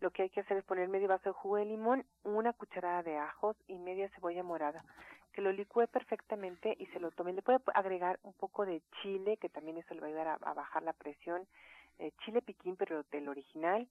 lo 0.01 0.11
que 0.11 0.25
hay 0.25 0.29
que 0.29 0.41
hacer 0.41 0.59
es 0.59 0.65
poner 0.65 0.87
medio 0.89 1.09
vaso 1.09 1.31
de 1.31 1.33
jugo 1.33 1.57
de 1.57 1.65
limón, 1.65 2.05
una 2.25 2.53
cucharada 2.53 3.03
de 3.03 3.17
ajos 3.17 3.57
y 3.69 3.79
media 3.79 4.11
cebolla 4.11 4.43
morada. 4.43 4.85
Que 5.33 5.41
lo 5.41 5.51
licúe 5.51 5.87
perfectamente 5.87 6.77
y 6.79 6.85
se 6.89 7.01
lo 7.01 7.11
tome. 7.11 7.33
Le 7.33 7.41
puede 7.41 7.59
agregar 7.73 8.21
un 8.23 8.35
poco 8.35 8.67
de 8.67 8.83
chile, 9.01 9.39
que 9.39 9.49
también 9.49 9.79
eso 9.79 9.95
le 9.95 10.03
va 10.03 10.09
a 10.09 10.11
ayudar 10.11 10.39
a, 10.43 10.53
bajar 10.53 10.83
la 10.83 10.93
presión. 10.93 11.47
Eh, 11.99 12.13
chile 12.23 12.43
piquín, 12.43 12.77
pero 12.77 13.05
del 13.05 13.31
original. 13.31 13.89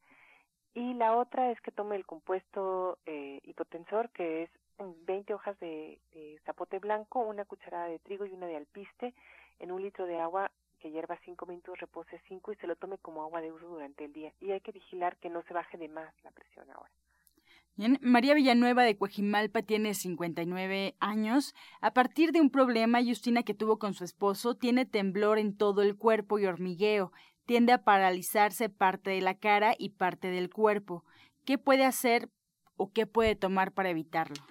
Y 0.76 0.94
la 0.94 1.18
otra 1.18 1.50
es 1.50 1.60
que 1.62 1.72
tome 1.72 1.96
el 1.96 2.06
compuesto 2.06 3.00
eh, 3.08 3.42
hipotensor, 3.44 4.12
que 4.12 4.44
es 4.44 4.52
20 4.78 5.34
hojas 5.34 5.60
de, 5.60 5.98
de 6.14 6.40
zapote 6.46 6.78
blanco, 6.78 7.22
una 7.22 7.46
cucharada 7.46 7.88
de 7.88 7.98
trigo 7.98 8.28
y 8.28 8.34
una 8.34 8.46
de 8.46 8.58
alpiste 8.58 9.16
en 9.58 9.72
un 9.72 9.82
litro 9.82 10.06
de 10.06 10.20
agua 10.20 10.52
que 10.82 10.92
hierva 10.92 11.18
cinco 11.24 11.46
minutos, 11.46 11.80
repose 11.80 12.20
cinco 12.28 12.52
y 12.52 12.56
se 12.56 12.68
lo 12.68 12.76
tome 12.76 12.98
como 12.98 13.22
agua 13.22 13.40
de 13.42 13.52
uso 13.52 13.68
durante 13.68 14.06
el 14.06 14.14
día. 14.14 14.34
Y 14.40 14.52
hay 14.52 14.62
que 14.62 14.72
vigilar 14.72 15.16
que 15.18 15.30
no 15.30 15.44
se 15.44 15.54
baje 15.54 15.78
de 15.78 15.88
más 15.88 16.14
la 16.24 16.32
presión 16.32 16.70
ahora. 16.72 16.92
Bien, 17.76 17.98
María 18.02 18.34
Villanueva 18.34 18.84
de 18.84 18.98
Coajimalpa 18.98 19.62
tiene 19.62 19.94
59 19.94 20.96
años. 21.00 21.54
A 21.80 21.94
partir 21.94 22.32
de 22.32 22.42
un 22.42 22.50
problema, 22.50 23.02
Justina, 23.02 23.44
que 23.44 23.54
tuvo 23.54 23.80
con 23.80 23.94
su 23.94 24.04
esposo, 24.04 24.56
tiene 24.56 24.86
temblor 24.86 25.40
en 25.40 25.56
todo 25.56 25.82
el 25.82 25.96
cuerpo 25.96 26.38
y 26.38 26.46
hormigueo. 26.46 27.12
Tiende 27.46 27.72
a 27.72 27.84
paralizarse 27.84 28.70
parte 28.70 29.12
de 29.12 29.22
la 29.22 29.36
cara 29.36 29.74
y 29.78 29.92
parte 29.92 30.30
del 30.30 30.50
cuerpo. 30.50 31.06
¿Qué 31.46 31.58
puede 31.58 31.86
hacer 31.86 32.30
o 32.76 32.92
qué 32.92 33.08
puede 33.08 33.36
tomar 33.36 33.72
para 33.72 33.90
evitarlo? 33.90 34.44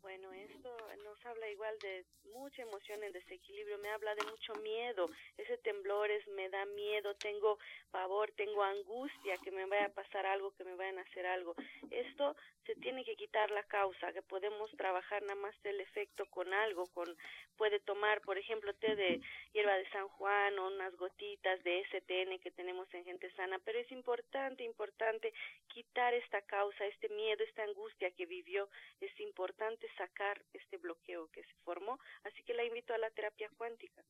Bueno, 0.00 0.32
esto 0.32 0.70
nos 1.04 1.24
habla 1.24 1.48
igual 1.50 1.74
de 1.80 2.04
mucha 2.36 2.62
emoción 2.62 3.02
en 3.02 3.12
desequilibrio, 3.12 3.78
me 3.78 3.90
habla 3.90 4.14
de 4.14 4.24
mucho 4.30 4.54
miedo, 4.62 5.08
ese 5.36 5.58
temblor 5.58 6.10
es, 6.10 6.26
me 6.28 6.48
da 6.48 6.64
miedo, 6.66 7.14
tengo 7.16 7.58
pavor, 7.90 8.30
tengo 8.32 8.62
angustia 8.62 9.36
que 9.42 9.50
me 9.50 9.66
vaya 9.66 9.86
a 9.86 9.94
pasar 9.94 10.26
algo, 10.26 10.52
que 10.52 10.64
me 10.64 10.74
vayan 10.74 10.98
a 10.98 11.02
hacer 11.02 11.26
algo. 11.26 11.54
Esto 11.90 12.36
se 12.66 12.74
tiene 12.76 13.04
que 13.04 13.16
quitar 13.16 13.50
la 13.50 13.62
causa, 13.62 14.12
que 14.12 14.22
podemos 14.22 14.70
trabajar 14.76 15.22
nada 15.22 15.36
más 15.36 15.54
el 15.64 15.80
efecto 15.80 16.26
con 16.26 16.52
algo, 16.52 16.86
con 16.92 17.16
puede 17.56 17.80
tomar, 17.80 18.20
por 18.20 18.38
ejemplo, 18.38 18.74
té 18.74 18.94
de 18.96 19.20
hierba 19.52 19.76
de 19.76 19.88
San 19.90 20.08
Juan 20.08 20.58
o 20.58 20.66
unas 20.66 20.94
gotitas 20.96 21.62
de 21.64 21.84
STN 21.90 22.38
que 22.40 22.50
tenemos 22.50 22.92
en 22.92 23.04
gente 23.04 23.30
sana, 23.34 23.58
pero 23.64 23.78
es 23.78 23.90
importante, 23.92 24.64
importante 24.64 25.32
quitar 25.68 26.12
esta 26.14 26.42
causa, 26.42 26.84
este 26.86 27.08
miedo, 27.08 27.42
esta 27.44 27.62
angustia 27.62 28.10
que 28.10 28.26
vivió, 28.26 28.68
es 29.00 29.20
importante 29.20 29.88
sacar 29.96 30.42
este 30.52 30.76
bloqueo 30.76 31.28
que 31.30 31.42
se 31.42 31.54
formó, 31.64 31.98
así 32.26 32.42
que 32.42 32.54
la 32.54 32.64
invito 32.64 32.92
a 32.94 32.98
la 32.98 33.10
terapia 33.10 33.48
cuántica. 33.56 34.04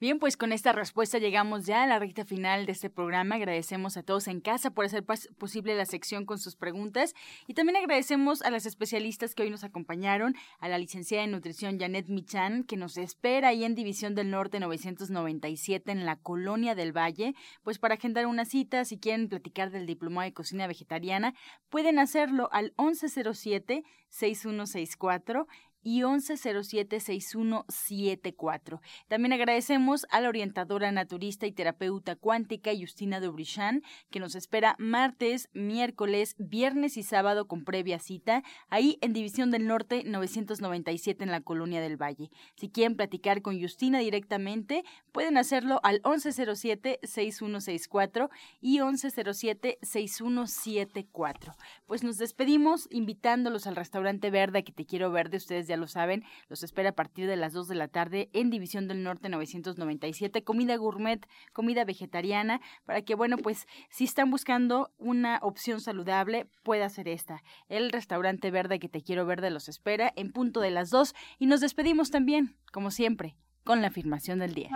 Bien, 0.00 0.20
pues 0.20 0.36
con 0.36 0.52
esta 0.52 0.70
respuesta 0.70 1.18
llegamos 1.18 1.66
ya 1.66 1.82
a 1.82 1.86
la 1.88 1.98
recta 1.98 2.24
final 2.24 2.66
de 2.66 2.72
este 2.72 2.88
programa. 2.88 3.34
Agradecemos 3.34 3.96
a 3.96 4.04
todos 4.04 4.28
en 4.28 4.40
casa 4.40 4.70
por 4.70 4.84
hacer 4.84 5.04
posible 5.04 5.74
la 5.74 5.86
sección 5.86 6.24
con 6.24 6.38
sus 6.38 6.54
preguntas 6.54 7.14
y 7.48 7.54
también 7.54 7.78
agradecemos 7.78 8.42
a 8.42 8.52
las 8.52 8.64
especialistas 8.64 9.34
que 9.34 9.42
hoy 9.42 9.50
nos 9.50 9.64
acompañaron, 9.64 10.36
a 10.60 10.68
la 10.68 10.78
licenciada 10.78 11.24
en 11.24 11.32
nutrición 11.32 11.80
Janet 11.80 12.06
Michan, 12.06 12.62
que 12.62 12.76
nos 12.76 12.96
espera 12.96 13.48
ahí 13.48 13.64
en 13.64 13.74
División 13.74 14.14
del 14.14 14.30
Norte 14.30 14.60
997 14.60 15.90
en 15.90 16.06
la 16.06 16.14
Colonia 16.14 16.76
del 16.76 16.96
Valle, 16.96 17.34
pues 17.64 17.80
para 17.80 17.94
agendar 17.94 18.26
una 18.26 18.44
cita, 18.44 18.84
si 18.84 19.00
quieren 19.00 19.28
platicar 19.28 19.72
del 19.72 19.86
diplomado 19.86 20.26
de 20.26 20.32
cocina 20.32 20.68
vegetariana, 20.68 21.34
pueden 21.70 21.98
hacerlo 21.98 22.48
al 22.52 22.72
1107 22.78 23.82
6164 24.10 25.46
y 25.88 26.02
1107-6174. 26.02 28.80
También 29.08 29.32
agradecemos 29.32 30.06
a 30.10 30.20
la 30.20 30.28
orientadora 30.28 30.92
naturista 30.92 31.46
y 31.46 31.52
terapeuta 31.52 32.14
cuántica 32.14 32.72
Justina 32.78 33.20
Dubrichan, 33.20 33.82
que 34.10 34.20
nos 34.20 34.34
espera 34.34 34.76
martes, 34.78 35.48
miércoles, 35.54 36.34
viernes 36.36 36.98
y 36.98 37.02
sábado 37.02 37.48
con 37.48 37.64
previa 37.64 37.98
cita, 38.00 38.42
ahí 38.68 38.98
en 39.00 39.14
División 39.14 39.50
del 39.50 39.66
Norte 39.66 40.02
997 40.04 41.24
en 41.24 41.30
la 41.30 41.40
Colonia 41.40 41.80
del 41.80 41.96
Valle. 41.96 42.28
Si 42.56 42.68
quieren 42.68 42.94
platicar 42.94 43.40
con 43.40 43.58
Justina 43.58 44.00
directamente, 44.00 44.84
pueden 45.10 45.38
hacerlo 45.38 45.80
al 45.82 46.02
1107-6164 46.02 48.28
y 48.60 48.80
1107-6174. 48.80 51.54
Pues 51.86 52.04
nos 52.04 52.18
despedimos 52.18 52.88
invitándolos 52.90 53.66
al 53.66 53.76
restaurante 53.76 54.30
verde 54.30 54.64
que 54.64 54.72
te 54.72 54.84
quiero 54.84 55.10
ver 55.10 55.30
de 55.30 55.38
ustedes 55.38 55.66
ya 55.66 55.77
lo 55.78 55.86
saben, 55.86 56.24
los 56.48 56.62
espera 56.62 56.90
a 56.90 56.94
partir 56.94 57.26
de 57.26 57.36
las 57.36 57.52
2 57.52 57.68
de 57.68 57.74
la 57.74 57.88
tarde 57.88 58.28
en 58.32 58.50
División 58.50 58.88
del 58.88 59.02
Norte 59.02 59.28
997, 59.28 60.44
comida 60.44 60.76
gourmet, 60.76 61.26
comida 61.52 61.84
vegetariana, 61.84 62.60
para 62.84 63.02
que, 63.02 63.14
bueno, 63.14 63.38
pues 63.38 63.66
si 63.90 64.04
están 64.04 64.30
buscando 64.30 64.92
una 64.98 65.38
opción 65.42 65.80
saludable, 65.80 66.46
pueda 66.62 66.88
ser 66.88 67.08
esta. 67.08 67.42
El 67.68 67.92
restaurante 67.92 68.50
verde 68.50 68.78
que 68.78 68.88
te 68.88 69.02
quiero 69.02 69.24
verde 69.26 69.50
los 69.50 69.68
espera 69.68 70.12
en 70.16 70.32
punto 70.32 70.60
de 70.60 70.70
las 70.70 70.90
2 70.90 71.14
y 71.38 71.46
nos 71.46 71.60
despedimos 71.60 72.10
también, 72.10 72.56
como 72.72 72.90
siempre, 72.90 73.36
con 73.64 73.80
la 73.82 73.88
afirmación 73.88 74.38
del 74.40 74.54
día. 74.54 74.70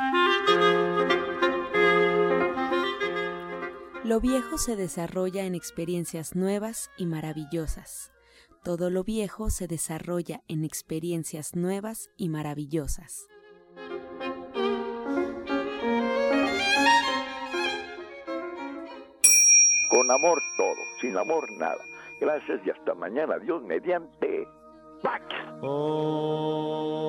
Lo 4.05 4.21
viejo 4.21 4.59
se 4.59 4.77
desarrolla 4.77 5.45
en 5.45 5.55
experiencias 5.55 6.35
nuevas 6.35 6.91
y 6.99 7.07
maravillosas. 7.07 8.12
Todo 8.63 8.91
lo 8.91 9.03
viejo 9.03 9.51
se 9.51 9.67
desarrolla 9.67 10.43
en 10.47 10.65
experiencias 10.65 11.57
nuevas 11.57 12.11
y 12.17 12.29
maravillosas. 12.29 13.27
Con 19.91 20.09
amor 20.13 20.41
todo, 20.57 20.77
sin 21.01 21.17
amor 21.17 21.51
nada. 21.59 21.83
Gracias 22.21 22.61
y 22.65 22.71
hasta 22.71 22.95
mañana. 22.95 23.37
Dios 23.39 23.61
mediante. 23.65 24.47
¡Pax! 25.03 25.25
Oh. 25.61 27.03